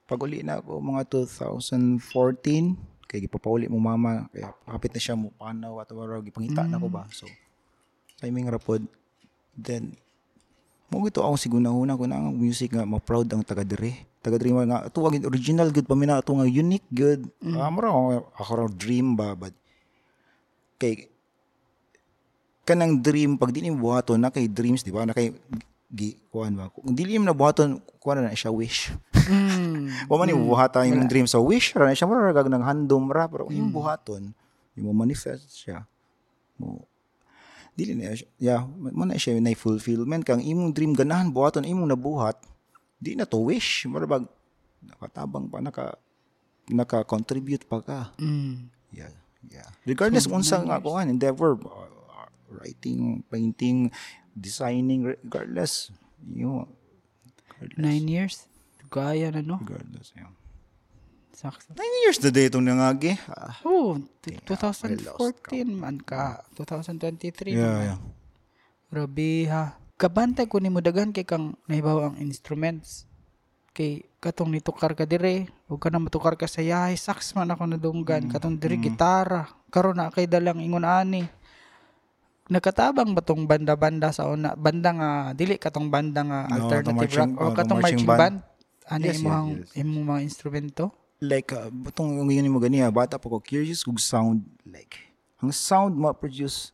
[0.05, 5.30] pag uli na ako mga 2014 kay gipapauli mo mama kaya kapit na siya mo
[5.34, 7.25] panaw at wala gipangita na ko ba so
[8.20, 8.84] timing rapod
[9.55, 9.95] then
[10.89, 14.51] mo gito ako siguna-una ko na ang music nga ma-proud ang taga dire taga dire
[14.51, 17.55] nga ato ang original good pa mina ato nga unique good mm.
[17.55, 18.01] ah, mura ako,
[18.36, 19.53] ako raw dream ba but
[20.80, 21.09] kay
[22.70, 25.01] kanang dream pag dili buhaton na kay dreams di ba?
[25.01, 25.34] Na kay
[25.89, 26.70] gi kuan ba?
[26.70, 28.93] Kung dili na buhaton kuan na siya wish.
[29.26, 29.89] Mm.
[30.09, 33.09] Wa man yung buhatan yung dream sa wish ra na siya mura gag ng handom
[33.09, 34.34] ra pero yung buhaton
[34.78, 35.84] yung manifest siya
[36.61, 36.86] mo
[37.80, 40.27] dili na yeah mo na siya na fulfillment.
[40.27, 42.36] Kang imong dream ganahan buhaton imong nabuhat
[42.99, 43.88] di na to wish.
[43.88, 44.27] Mura bag
[44.84, 45.95] nakatabang pa naka
[46.67, 48.11] naka contribute pa ka.
[48.19, 48.67] Mm.
[48.91, 49.07] yeah
[49.47, 51.88] yeah regardless kung unsa nga kuan endeavor uh,
[52.51, 53.88] writing painting
[54.36, 55.95] designing regardless.
[56.19, 56.67] You
[57.75, 58.47] Nine years.
[58.88, 59.59] Gaya na no.
[59.63, 60.32] regardless yeah
[61.40, 61.72] Saksak.
[61.72, 63.16] Nine years na day itong nangagi.
[63.32, 65.40] Ah, Oh, t- I 2014 lost
[65.72, 66.44] man ka.
[66.60, 67.84] 2023 yeah, naman.
[67.88, 68.00] yeah.
[68.92, 69.80] Grabe ha.
[69.96, 73.08] Kabantay ko ni mo kay kang nahibaw ang instruments.
[73.72, 77.72] Kay katong nitukar ka dire, ug ka na matukar ka sa yahay, sax man ako
[77.72, 79.48] nadunggan, katong dire gitara.
[79.72, 81.24] Karon na kay dalang ingon ani.
[82.52, 84.60] Nakatabang ba tong banda-banda sa una?
[84.60, 88.10] Banda nga dili katong banda nga No, alternative marching- rock o oh, katong marching marching,
[88.10, 88.20] band.
[88.20, 88.38] band.
[88.90, 89.86] Ano Yes, imong yes, yes.
[89.86, 90.84] mga instrumento?
[91.20, 94.95] Like, uh, butong yung yun mo ganiya, bata pa ko, curious kung sound, like,
[95.43, 96.72] ang sound ma-produce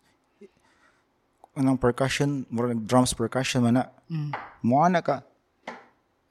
[1.58, 3.84] anong percussion, murag drums percussion man na.
[4.06, 4.32] Mm.
[4.62, 5.24] Mo na ka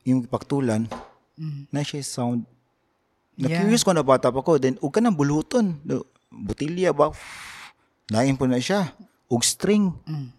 [0.07, 0.87] yung pagtulan,
[1.35, 1.67] Mm.
[1.75, 2.47] na siya sound.
[3.35, 3.67] Na Yeah.
[3.67, 5.83] curious ko na bata pa ko, then ug ka nang buluton,
[6.31, 7.11] butilya ba?
[8.15, 8.95] Lain po na siya.
[9.27, 9.91] Ug string.
[10.07, 10.31] Mm.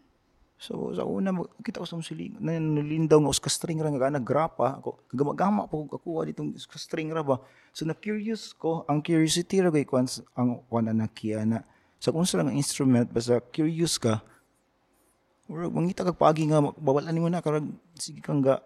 [0.56, 4.80] So sa una kita ko sa musiling na nalindaw nga uska string ra nga nagrapa
[4.80, 5.04] ako.
[5.12, 7.44] Kagama po ko kuha ditong uska string ra ba?
[7.76, 8.88] So na curious ko.
[8.88, 11.60] Ang curiosity ra kay kwan ang kwan na kiya na
[12.00, 14.22] sa kung sa lang instrument basta curious ka
[15.46, 18.62] Murag mangita kag pagi nga bawalan nimo na karag sige kang ga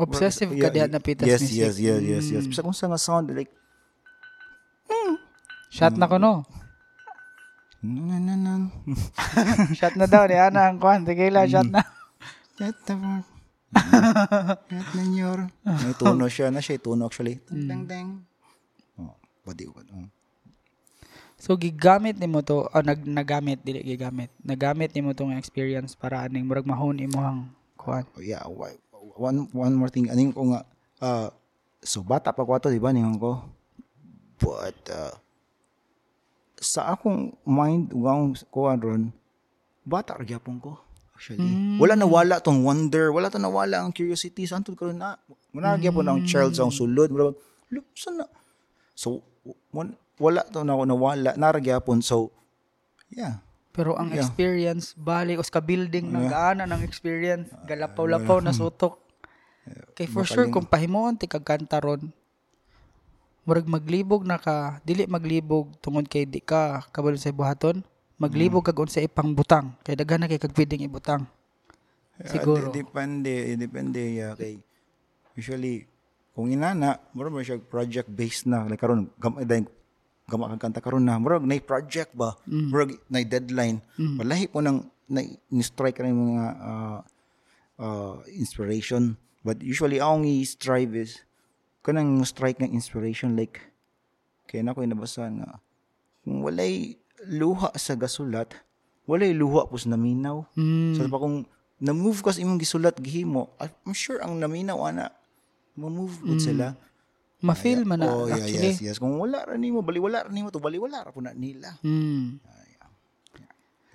[0.00, 1.60] Obsessive Yeah, ka diha na pitas yes, music.
[1.60, 2.44] yes, yes, yes, yes.
[2.48, 3.52] Basta kung sa nga sound like
[5.70, 6.42] Shot na ko no.
[7.80, 8.52] Na na na
[9.72, 11.04] shot na daw ni ana ang kwan.
[11.04, 11.80] Tequila, shot na.
[12.60, 13.24] That the word.
[14.68, 15.48] That na your.
[15.64, 17.40] May tuno siya na siya, tuno actually.
[17.48, 18.20] Dang dang.
[19.00, 19.16] Oh,
[19.48, 19.80] pwede ko.
[19.80, 20.08] Oh.
[21.40, 24.28] So gigamit nimo to, ah, nag nagamit dili gigamit.
[24.44, 27.48] Nagamit nimo tong experience para aning murag mahon imong
[27.80, 28.04] kuan.
[28.12, 28.76] Oh, yeah, why-
[29.16, 30.12] one one more thing.
[30.12, 30.60] Aning ko nga
[31.00, 31.28] uh,
[31.80, 33.40] so bata pa ko ato, di ba ningon ko?
[34.36, 35.16] But uh,
[36.60, 39.02] sa akong mind akong kuan ron,
[39.82, 40.76] bata ra gyapon ko.
[41.16, 41.76] Actually.
[41.76, 45.20] Wala nawala tong wonder, wala ta nawala ang curiosity sa antud karon na.
[45.52, 47.12] Muna gyapon ang child sa sulod.
[47.12, 47.32] Mura,
[47.68, 48.26] look, saan na?
[48.94, 49.20] So,
[49.68, 51.36] wan- wala to na nawala.
[51.36, 52.00] Nara gyapon.
[52.00, 52.32] So,
[53.08, 53.40] yeah.
[53.70, 54.20] Pero ang Yeah.
[54.20, 59.00] experience bali us ka building nang gaana ng experience, galapaw-lapaw na sutok.
[59.96, 62.08] Kay for sure kung pahimuon ti kag kanta ron,
[63.50, 67.82] murag maglibog na ka, dili maglibog tungod kay di ka kabalo sa buhaton,
[68.14, 71.26] maglibog kag unsa ipang butang, kay daghan na kay kag pwedeng ibutang.
[72.30, 72.70] Siguro.
[72.70, 74.62] Ah, di- depende, eh, depende yeah, kay
[75.34, 75.82] usually
[76.30, 79.66] kung inana, mura mo siya project based na like karon gamay dayon
[80.30, 82.38] gama kang kanta karon na murag nay project ba?
[82.46, 83.82] Murag nay deadline.
[83.98, 86.98] Walahi po nang na, ni-strike ng mga ah,
[87.82, 89.18] ah, inspiration.
[89.42, 91.18] But usually akong i-strive is
[91.80, 93.60] kanang strike ng inspiration like
[94.44, 95.62] kaya na ko nabasa nga
[96.24, 98.52] kung walay luha sa gasulat
[99.08, 100.96] walay luha pus naminaw Mm.
[100.96, 101.48] So pa kung
[101.80, 105.08] na-move ka sa imong gisulat gihimo, I'm sure ang naminaw ana
[105.80, 106.76] ma-move gud sila.
[107.40, 108.76] Ma-feel man na oh, yeah, actually.
[108.76, 108.96] yes, yes.
[109.00, 111.72] Kung wala ra nimo, bali wala ra nimo to, bali wala ra na nila.
[111.80, 112.36] Mm.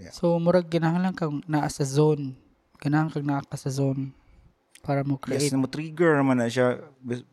[0.01, 0.11] Yeah.
[0.11, 2.33] So murag kinahanglan kang naa sa zone.
[2.81, 4.17] Kinahanglan kang naa ka sa zone
[4.85, 5.51] para mo Yes, create.
[5.51, 6.77] na mo trigger naman na siya.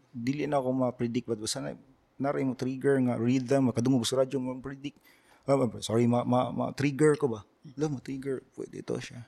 [0.09, 1.76] Dili na ako ma-predict but basta na
[2.16, 4.96] naray mo trigger nga rhythm, makadungog sa radyo mo predict.
[5.42, 7.40] Ah, ah, sorry, ma, ma, ma trigger ko ba?
[7.74, 9.20] Lo, ma trigger pwede ito siya.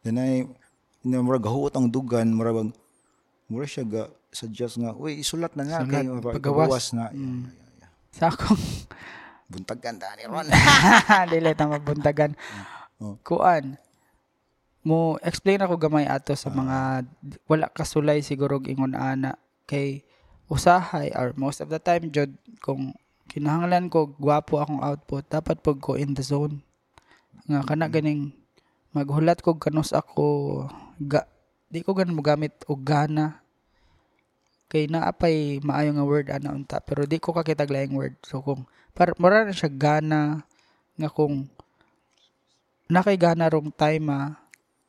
[0.00, 0.44] Then ay
[1.02, 2.70] na murag gahuot ang dugan, murag
[3.44, 6.92] mura siya ga suggest nga, uy, isulat na nga Sulat, kay pagawas.
[6.92, 7.08] na.
[7.08, 7.42] Yeah, Mm.
[7.44, 7.90] yeah, yeah.
[8.12, 8.60] Sa akong
[9.44, 10.48] Buntag ganda ni Ron.
[11.30, 12.32] dili ta mabuntagan.
[12.96, 13.20] Oh.
[13.20, 13.76] Kuan
[14.84, 17.08] mo explain ako gamay ato sa mga
[17.48, 19.40] wala kasulay siguro ingon ana.
[19.64, 20.04] Kay
[20.52, 22.92] usahay or most of the time jud kung
[23.32, 26.60] kinahanglan ko gwapo akong output dapat pag ko in the zone.
[27.48, 28.36] Nga kana ganing
[28.92, 30.68] maghulat ko kanus ako
[31.00, 31.24] ga,
[31.72, 33.40] di ko ganon mogamit og gana.
[34.68, 38.20] Kay naapay maayo nga word ana unta pero di ko kakitag laing word.
[38.20, 40.44] So kung par mura na siya gana
[41.00, 41.48] nga kung
[42.92, 44.43] nakay gana rong time ah,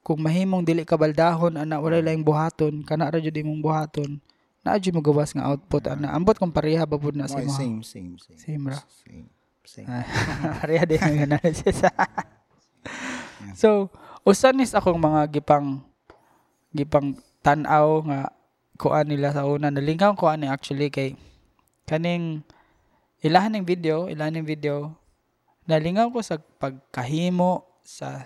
[0.06, 4.22] kung mahimong dili ka baldahon ana wala laing buhaton kana ra jud imong buhaton
[4.62, 7.50] naa jud mo gawas nga output ana ambot kung pareha ba pud na sa Okay,
[7.50, 8.38] imo same, same, same.
[8.38, 8.78] Same ra.
[9.02, 9.28] Same,
[9.66, 9.90] same.
[9.90, 10.06] Ah,
[10.62, 11.82] pareha din ang analysis
[13.62, 13.90] so
[14.22, 15.82] usan is akong mga gipang
[16.70, 18.30] gipang tan-aw nga
[18.78, 21.18] kuan nila sa una nalingaw ko ani actually kay
[21.90, 22.46] kaning
[23.26, 24.94] ilahan ng video ilahan ng video
[25.66, 28.22] nalingaw ko sa pagkahimo sa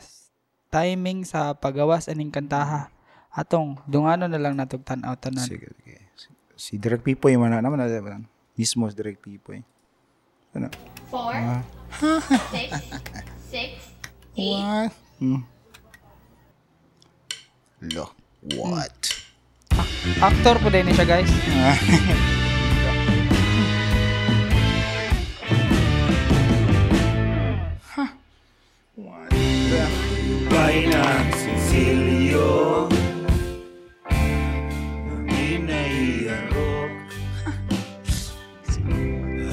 [0.69, 2.89] timing sa pagawas aning kantaha
[3.29, 5.97] atong dungano na lang natog tan-aw tanan Sige, sige.
[6.15, 7.87] Si- Si Direk Pipoy man na naman na
[8.53, 9.63] mismo si Direk Pipoy.
[10.51, 10.67] Ano?
[11.09, 11.33] four,
[12.51, 12.69] six,
[13.47, 13.71] six,
[14.37, 14.91] eight, What?
[15.19, 15.41] Hmm.
[17.93, 18.11] Lo.
[18.57, 18.97] What?
[20.19, 21.31] actor po din siya guys
[28.95, 29.38] What?
[30.49, 32.89] Bainang Cecilio
[34.09, 36.93] Ang inaiyarok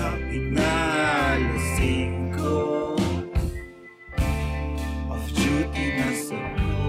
[0.01, 0.73] Hapit na
[1.37, 2.33] alas 5
[5.13, 6.89] Off duty na sa ko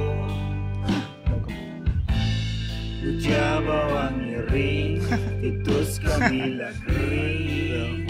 [3.03, 5.03] Ujabaw ang iring
[5.43, 8.06] Titos kami lagring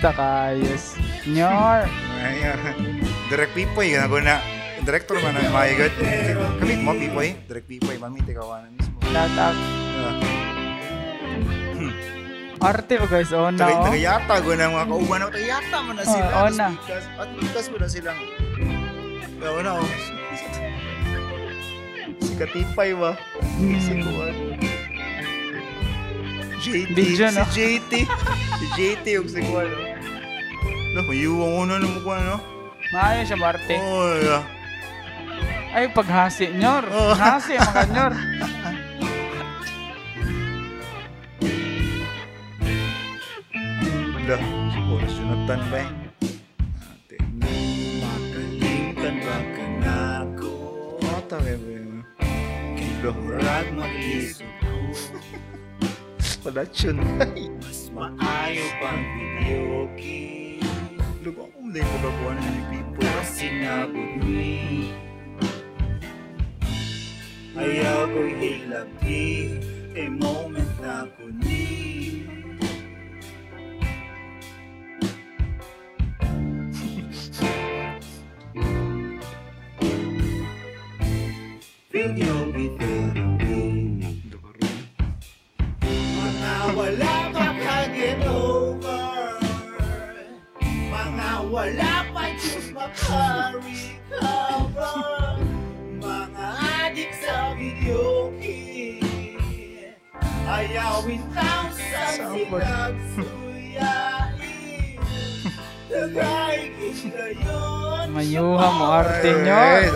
[0.00, 0.96] Artista kayos.
[1.28, 1.84] Nyor.
[1.84, 2.56] Ah,
[3.28, 4.40] Direct Pipoy, ganago na.
[4.80, 5.92] Director man ang mga good.
[6.56, 8.96] Kami mo Pipoy, Direct Pipoy, mamit ikaw na mismo.
[9.12, 9.52] Latak.
[9.52, 10.16] Ah,
[12.72, 13.28] Arte ba guys?
[13.36, 13.84] Oh, Tagay no.
[13.92, 16.28] tagayata go na mga kauban ako tagayata man na sila.
[16.32, 16.68] Tapos na.
[17.20, 18.20] at bigas mo na silang.
[19.44, 19.88] Oo na oh.
[22.24, 23.20] Si Katipay ba?
[23.60, 24.36] Si Kuwan.
[26.60, 26.96] JT.
[26.96, 27.28] No?
[27.32, 27.92] Si JT.
[28.60, 29.89] si JT yung si Kuwan.
[30.90, 32.36] No, mayuwang ko na naman Kuwan, no?
[32.90, 33.74] Maayo siya, Marte.
[33.78, 34.42] Oh, yeah.
[35.70, 36.82] Ay, paghasi, Nyor.
[36.90, 37.14] Oh.
[37.14, 38.12] Hasi, mga Nyor.
[44.14, 44.36] Wala.
[44.70, 45.90] Siguro sunatan ba eh?
[46.86, 47.16] Ate.
[48.00, 50.50] Makalimtan ba ka na ako?
[51.02, 52.02] Mata yun?
[52.76, 53.10] Kilo.
[53.16, 54.70] Murag mag-isip ko
[56.42, 56.96] Production.
[57.60, 59.84] Mas maayo pang video
[61.30, 63.06] key Lugo ako hindi ko gabuan ng people.
[63.06, 64.58] Kasi nabudwi
[67.54, 69.26] Ayaw ko'y hilabi
[69.94, 71.66] Kay moment na ko ni
[81.90, 83.18] Video therapy
[85.84, 87.49] Mga wala
[91.50, 93.66] wala pa yung maka-recover
[95.98, 96.46] Mga
[96.86, 99.02] adik sa video key
[100.46, 103.02] Ayawin taong sa sinagsuyain
[105.90, 106.70] Tagay
[107.18, 109.90] kayon Mayuha mo, arte, Ay,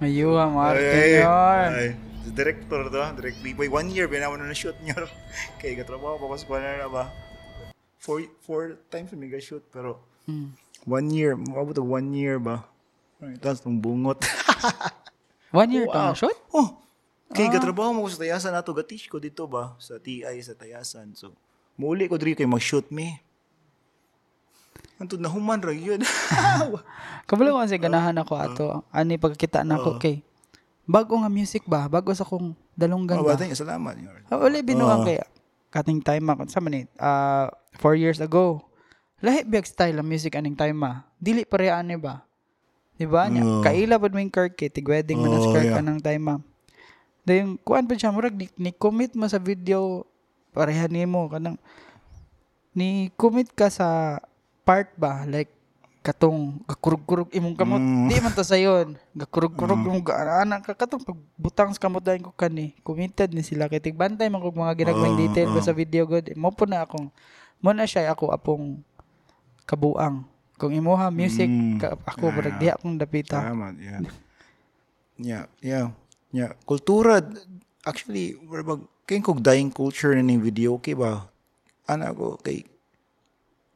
[0.00, 0.76] Mayuha Nyor.
[1.68, 1.92] ay.
[2.24, 3.68] Si director to, direct B-boy.
[3.68, 4.96] One year, binawa na shoot niya.
[5.60, 7.04] Kaya katrabaho pa kasi na na ba?
[8.00, 10.52] Four, four times may shoot pero Hmm.
[10.88, 12.64] one year, mabot one year ba?
[13.40, 14.20] Tapos nung bungot.
[15.50, 16.14] One year Wow.
[16.14, 16.36] shoot?
[16.54, 16.78] Oh,
[17.34, 21.12] kay gatrabaho mo ko sa Tayasan nato gatish ko dito ba sa TI sa Tayasan.
[21.18, 21.34] So,
[21.74, 23.18] muli ko diri kay mag-shoot me.
[25.00, 26.04] Antud na human ra yun.
[27.28, 28.66] Kabalo kasi ganahan ako ato.
[28.92, 30.20] Ani pagkita na ako kay
[30.84, 31.88] bago nga music ba?
[31.88, 33.32] Bago sa kong dalunggan Oh, ba?
[33.32, 33.96] batay, salamat.
[33.96, 34.28] Yun.
[34.28, 35.24] Ah, Uli binuang kaya.
[35.70, 36.50] Kating time ako.
[36.50, 37.48] Sa manit, uh,
[37.78, 38.60] four years ago.
[39.20, 41.08] Lahi biyag style ang music aning time ma.
[41.16, 42.24] Dili pareha ani ba?
[42.96, 43.24] Di ba?
[43.28, 43.64] Oo.
[43.64, 45.80] Kaila pod mo yung kirk kay tig wedding man ang Oo, kirk yeah.
[45.80, 46.36] anang time ma.
[47.22, 50.04] Dayon kuan pa siya murag ni, ni commit mo sa video
[50.50, 51.56] pareha nimo kanang
[52.72, 54.18] ni commit ka sa
[54.70, 55.50] part ba like
[56.00, 58.06] katong gakurug-kurug imong kamot Mm.
[58.06, 62.72] di man ta sayon gakurug-kurug imong gaana ka katong pagbutang sa kamot dayon ko kani
[62.80, 65.66] committed ni sila kay tigbantay man kog mga ginagmayng Oo, detail ko oo.
[65.66, 67.10] sa video god mo po na akong
[67.58, 68.78] mo na siya ako apong
[69.66, 70.22] kabuang
[70.54, 71.76] kung imuha music Mm.
[71.76, 72.34] ka, ako Ah.
[72.38, 74.00] barag diha akong dapita Tama, yeah.
[75.20, 75.86] Yeah, yeah.
[76.30, 77.20] Yeah, kultura
[77.82, 78.38] actually
[79.04, 81.26] kay kog dying culture na ning video okay ba?
[81.84, 82.62] Ana ko kay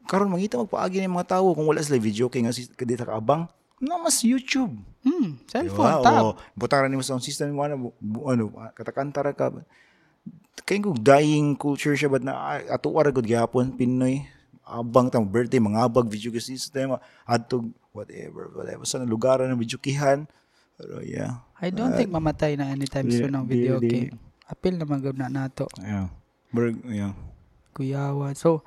[0.05, 3.49] karon mangita magpaagi ng mga tawo kung wala sila video kay nga si kadita kaabang.
[3.81, 4.71] Na mas YouTube.
[5.05, 6.05] hmm cellphone Diba?
[6.05, 9.53] tab O, butaran ni mo sound system mo ano, bu- ano katakantara ka.
[10.65, 14.25] Kay kog dying culture siya but na ato ara gud gyapon Pinoy.
[14.65, 16.97] Abang tang birthday mga abag video system
[17.29, 18.81] adtog whatever whatever.
[18.87, 20.25] Sa lugaran ng video kihan
[20.75, 21.45] pero yeah.
[21.61, 24.17] I don't think mamatay na anytime soon ang video game.
[24.49, 25.69] Apil naman gud na nato.
[25.77, 26.09] Yeah.
[26.49, 27.13] Berg, yeah.
[27.75, 28.65] Kuyawan so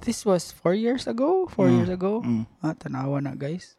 [0.00, 1.46] this was four years ago?
[1.48, 2.20] Four Mm, years ago?
[2.20, 2.44] Mm.
[2.60, 3.74] ah tanawa na guys.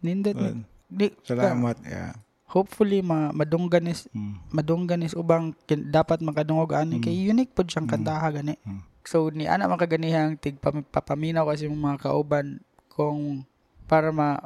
[0.00, 2.16] Nindot Well, ni di, salamat yeah.
[2.48, 4.50] hopefully ma madunggan is mm.
[4.50, 8.56] madunggan is ubang kin, dapat makadungog ani kay unique pod siyang kantaha gani.
[8.64, 8.80] Mm.
[9.04, 13.44] so ni ana makaganihang tig pam- papaminaw kasi yung mga kauban kung
[13.86, 14.38] para ma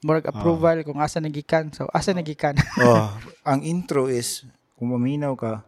[0.00, 2.52] murag approval kung asa nagikan so asa nagikan
[2.84, 3.08] oh
[3.42, 4.44] ang intro is
[4.76, 5.64] kung maminaw ka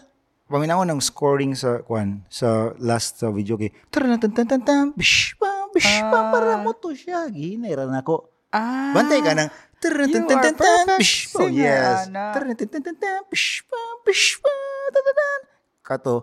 [0.50, 6.18] paminaw ng scoring sa kwan sa last sa video kay tarantantantantan bish pa bish pa
[6.18, 6.28] Ah.
[6.34, 9.48] para mo to siya ginera na ko ah Bantay ka ng
[9.78, 12.34] tarantantantan perfect bish pa yes Ana.
[12.34, 14.50] tarantantantan bish pa bish pa
[14.90, 15.40] tatadan
[15.80, 16.16] kato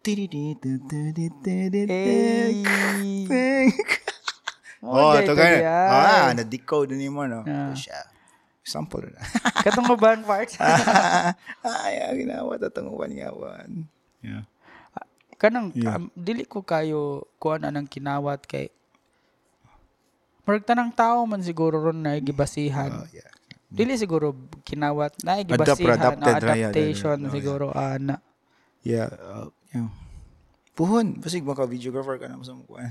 [0.00, 0.56] Hey.
[4.80, 5.60] Oh, day to diyan.
[5.60, 7.44] Ah, na-decode ni mo, no?
[7.44, 7.76] Ah.
[7.76, 8.00] Siya.
[8.60, 9.22] Sample na.
[9.64, 10.60] katong ubang parts
[11.64, 13.88] Ay, ang ginawa, tatunguan yawan.
[14.20, 14.44] Yeah.
[15.40, 15.96] kanang Yeah.
[15.96, 18.68] um, dili ko kayo kuan anang kinawat kay
[20.44, 22.90] Murag tanang tao man siguro ron na gibasihan.
[22.90, 23.28] Oh, yeah.
[23.70, 27.32] Dili siguro kinawat na Adapt- gibasihan adapted o ra, yeah, adaptation yeah, yeah.
[27.32, 28.16] siguro ana.
[28.82, 29.08] Yeah.
[29.14, 29.88] Uh, yeah.
[30.74, 31.20] Puhon.
[31.20, 32.88] Basig maka videographer ka na sa mukuan.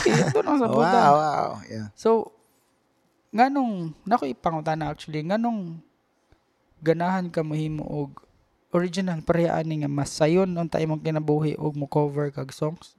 [0.00, 1.00] Kaya ito lang sa wow, buta.
[1.10, 1.50] wow.
[1.66, 1.86] Yeah.
[1.92, 2.30] So
[3.30, 5.78] nganong nako ipangutana actually nganong
[6.82, 8.10] ganahan ka mohimo og
[8.74, 12.94] original pareha ani nga mas sayon unta imong kinabuhi og mo cover kag songs.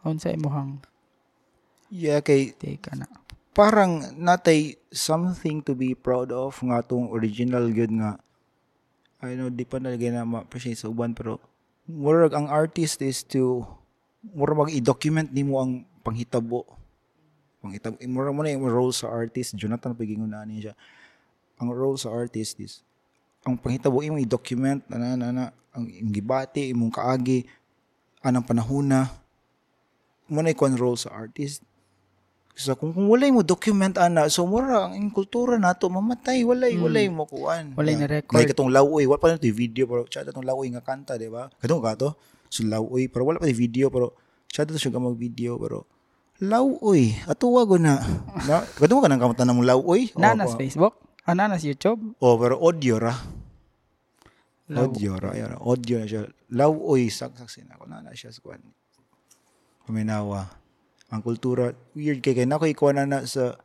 [0.00, 0.80] Unsa imong
[1.90, 3.10] Yeah, kay take ana.
[3.50, 8.16] parang natay something to be proud of nga tong original good nga
[9.20, 11.42] I know di pa nalagay na ma-appreciate sa uban pero
[11.84, 13.66] murag ang artist is to
[14.32, 16.64] murag mag i-document nimo ang panghitabo
[17.60, 20.74] panghitabo eh, murag mo na yung role sa artist Jonathan pagingon na niya siya
[21.60, 22.80] ang role sa artist is
[23.44, 25.44] ang panghitabo imong i-document ana ana ana
[25.76, 27.44] ang imong gibati imong kaagi
[28.24, 29.12] anang panahuna
[30.30, 31.64] mo na ikon role sa artist
[32.60, 37.08] So kung, kung walay mo document ana, so mura ang kultura nato mamatay, walay walay
[37.08, 37.72] mo kuan.
[37.72, 38.36] Walay na record.
[38.36, 41.32] Ngay katong lawoy, wala pa na ito video pero chat atong lawoy nga kanta, di
[41.32, 41.48] ba?
[41.56, 42.12] Katong ka to.
[42.52, 44.12] So lawoy pero wala pa yung video pero
[44.52, 45.88] chat to siya mag video pero
[46.40, 48.00] lawoy, atuwa go na.
[48.48, 50.08] na katong ka nang kamutan na mo lawoy.
[50.16, 50.96] O, Nanas o, Facebook,
[51.28, 52.16] ah, nanas YouTube.
[52.16, 53.12] o, pero audio ra.
[54.70, 55.58] Law- Audio ra, yara.
[55.58, 56.22] Audio na siya.
[56.54, 58.62] Lawoy saksak sina ko na na siya sa kuan.
[59.84, 60.46] Kuminawa.
[61.10, 63.58] Ang kultura weird kay kay nako ikuha na na sa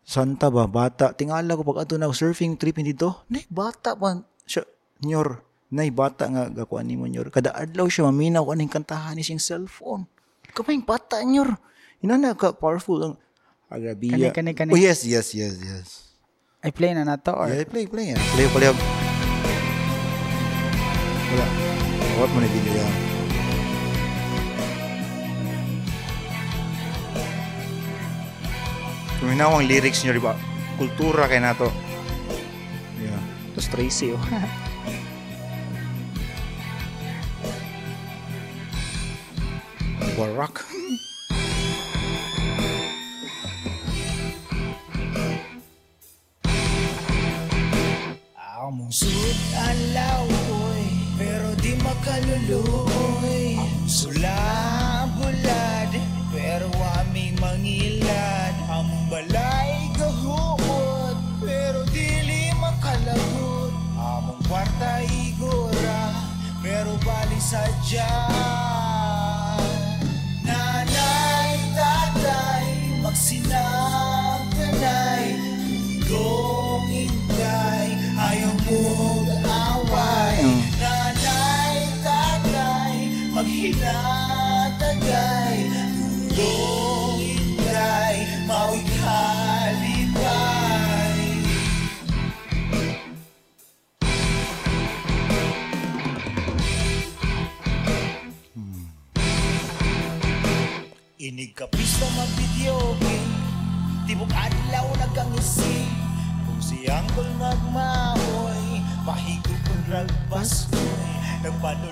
[0.00, 4.16] Santa ba bata tingala ko pag ato na surfing trip dito nay bata pa
[4.48, 4.64] siya
[5.04, 9.22] nyor nay bata nga gakuan nimo nyor kada adlaw siya maminaw ko aning kantahan ni
[9.22, 10.08] siyang cellphone
[10.56, 11.52] kamayng bata nyor
[12.00, 13.14] inana ka powerful ang
[13.70, 14.70] Arabiya Kani, kani, kani.
[14.74, 16.10] oh yes yes yes yes
[16.60, 18.68] I play na nato or yeah, play play yan play play
[21.30, 21.46] wala
[22.18, 23.10] what mo na video yan
[29.20, 30.32] ang lyrics niyo, di ba?
[30.80, 31.68] Kultura kay nato.
[32.96, 33.20] Yeah.
[33.52, 34.20] Tapos Tracy, oh.
[40.16, 40.69] Barak.
[101.60, 103.36] Inig ka pista mag-video game
[104.08, 105.84] Tibok adlaw nagkangisi
[106.48, 111.12] Kung siyang kol nagmahoy Mahigog kong ragpas ko'y
[111.44, 111.89] Nagpanulong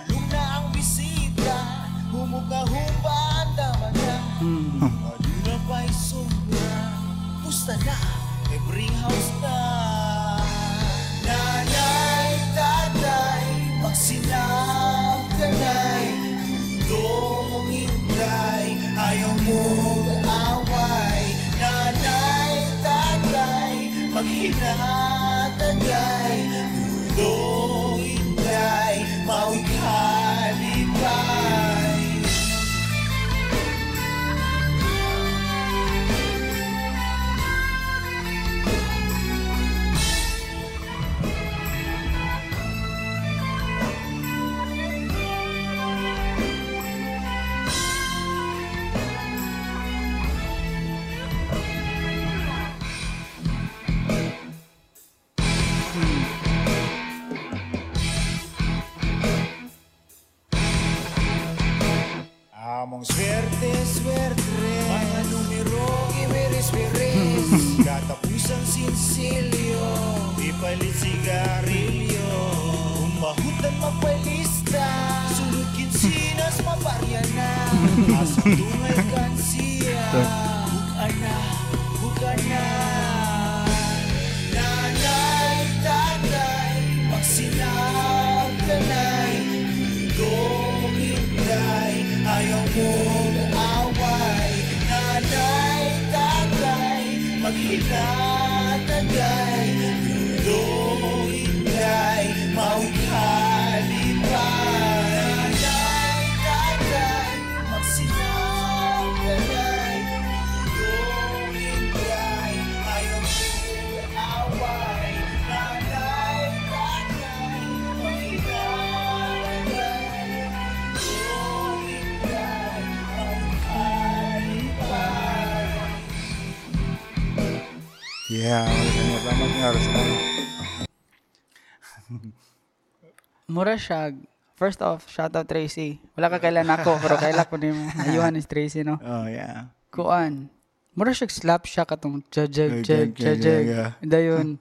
[133.59, 134.15] Mura siya.
[134.55, 135.99] First off, shout out Tracy.
[136.15, 137.91] Wala ka kailan ako, pero kailan ko ni mo.
[138.03, 138.99] Ayuhan is Tracy, no?
[138.99, 139.71] Oh, yeah.
[139.91, 140.47] Kuan.
[140.95, 143.65] Mura siya slap siya katong jajag, Jag, jag, jag, jajag.
[143.67, 143.91] yeah.
[143.99, 144.59] Dayon,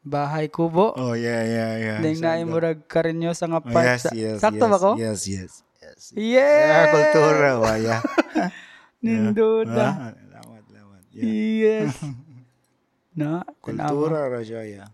[0.00, 0.92] bahay kubo.
[0.96, 1.98] Oh, yeah, yeah, yeah.
[2.00, 3.84] Dahil na yung murag karinyo sa nga Oh, part.
[3.84, 4.90] yes, yes, Sakto yes, ba ko?
[4.96, 6.00] Yes, yes, yes.
[6.12, 6.40] Yeah!
[6.40, 8.00] Yeah, kultura, wa, yeah.
[9.04, 9.84] Ninduda.
[9.84, 11.02] Ah, Lawat, lawat.
[11.12, 11.28] Yeah.
[11.84, 11.92] Yes.
[13.20, 13.92] na, tanawa.
[13.92, 14.88] Kultura ra siya, yeah.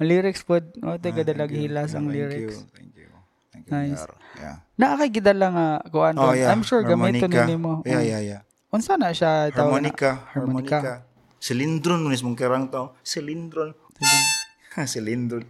[0.00, 1.68] Ang lyrics po, o, Ah, taga dalag thank you.
[1.68, 2.56] hilas ang Yeah, lyrics.
[2.72, 3.08] Thank you, thank you.
[3.52, 4.02] Thank you, Nice.
[4.34, 4.56] Yeah.
[4.74, 6.32] Naakagida lang nga, kuan Oh, ko.
[6.32, 6.48] yeah.
[6.48, 7.84] I'm sure gamito ni mo.
[7.84, 8.40] Yeah, yeah, yeah.
[8.72, 9.92] Unsa na siya tawag na?
[9.92, 10.78] Harmonica, Harmonica.
[10.80, 11.08] harmonica.
[11.36, 12.96] Silindron mo mong karang tao.
[13.02, 13.76] Silindron.
[14.88, 15.44] Silindron.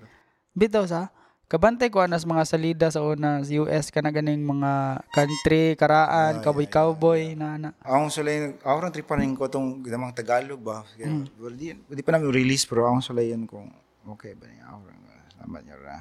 [0.50, 1.12] Bitaw sa,
[1.46, 6.40] kabantay ko anas mga salida sa una sa US ka na ganing mga country, karaan,
[6.40, 7.70] cowboy-cowboy, na na.
[7.82, 10.82] Akong sulay, ako rin tripanin ko itong damang Tagalog ba?
[10.96, 13.70] Kaya, well, di, di pa namin release pero akong sulayan kung
[14.10, 14.64] okay ba niya.
[14.70, 15.02] Ako rin,
[15.34, 15.98] salamat niya ra.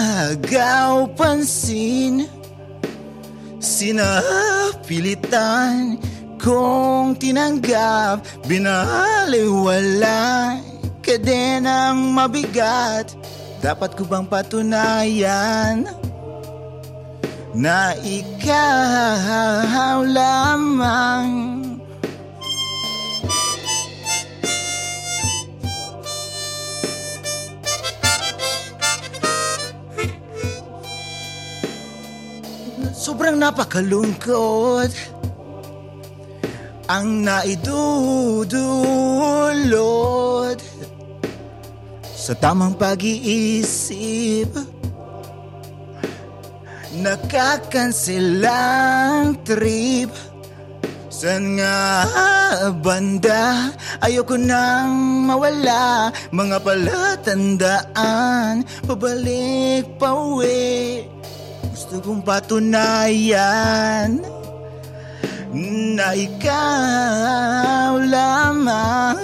[1.20, 2.24] pansin
[3.60, 5.20] Sinapilitan
[6.40, 10.24] kong tinanggap Binaliwala
[11.02, 13.20] ka din ang mabigat.
[13.60, 15.92] Dapat ko bang patunayan
[17.52, 18.48] Na ikaw
[20.08, 21.61] lamang
[33.02, 34.94] Sobrang napakalungkot.
[36.86, 38.62] Ang naidudulot
[42.06, 44.54] Sa tamang pag-iisip.
[47.02, 50.14] Nakakansilang trip.
[51.10, 52.06] San nga
[52.86, 53.74] banda?
[53.98, 56.14] Ayoko nang mawala.
[56.30, 61.18] Mga palatandaan Pabalik pa uwi
[61.92, 64.24] Gusto kong patunayan
[66.00, 69.20] na ikaw lamang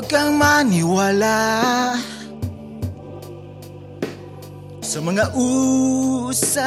[0.00, 1.92] Huwag kang maniwala
[4.80, 6.64] Sa mga usapin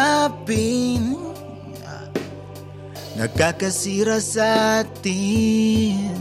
[3.17, 6.13] Nagkakasira sa atin.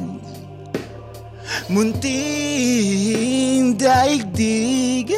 [1.68, 2.16] Munting
[3.76, 5.12] daigdig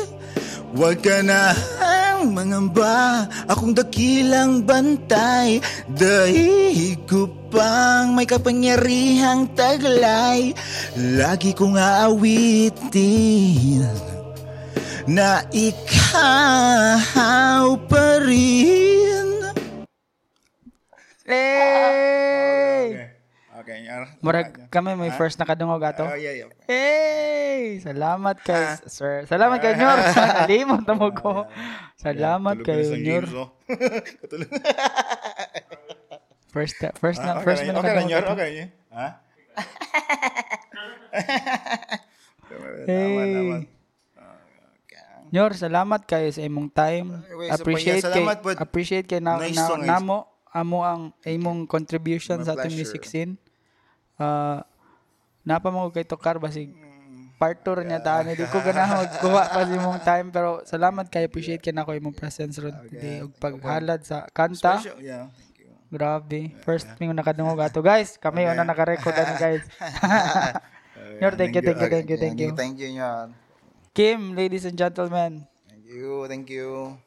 [0.75, 3.31] Huwag ka na ang mangamba.
[3.47, 10.51] Akong dakilang bantay Daig ko pang may kapangyarihang taglay
[10.95, 12.79] Lagi kong aawitin
[15.11, 16.15] Na ikaw
[17.91, 19.43] pa rin
[21.27, 23.11] Hey!
[23.59, 24.07] Okay, yar.
[24.23, 26.05] Murag kami may first na kadungog ato.
[26.05, 26.53] Oh, yeah, yeah.
[26.69, 27.81] Hey!
[27.83, 29.25] Salamat kay sir.
[29.27, 29.99] Salamat kay Nyor.
[30.45, 31.49] Nalimot na mo ko.
[31.99, 33.25] Salamat kay Nyor.
[33.35, 33.51] oh.
[36.55, 38.71] First first Ah, na first okay, na okay Nyor, okay.
[38.95, 39.09] Ha?
[42.85, 43.32] Hey.
[43.32, 43.57] tama.
[45.35, 47.11] Nyor, salamat kayo sa imong time.
[47.51, 49.91] Sa Appreciate kay salamat appreciate kay na, Nice na, song, nice.
[49.91, 50.19] namo
[50.55, 53.35] amo ang imong contribution My sa atong music scene.
[54.15, 54.62] Uh,
[55.43, 57.35] napa mo kay Tokar basig Mm.
[57.35, 61.27] part 2 niya taan di ko ganahan magkuha pa sa imong time pero salamat kay
[61.27, 64.78] appreciate kay nako imong presence ron today ug paghalad sa kanta.
[64.78, 65.27] Special, yeah.
[65.91, 66.55] Grabe.
[66.62, 68.15] First thing na nakadungog ato guys.
[68.19, 69.62] Kami una naka-record ani guys.
[70.95, 72.51] Nyor, thank you, thank you, thank you, thank you.
[72.55, 73.35] Thank you, Nyor.
[73.95, 75.47] Kim, ladies and gentlemen.
[75.69, 76.99] Thank you, thank you.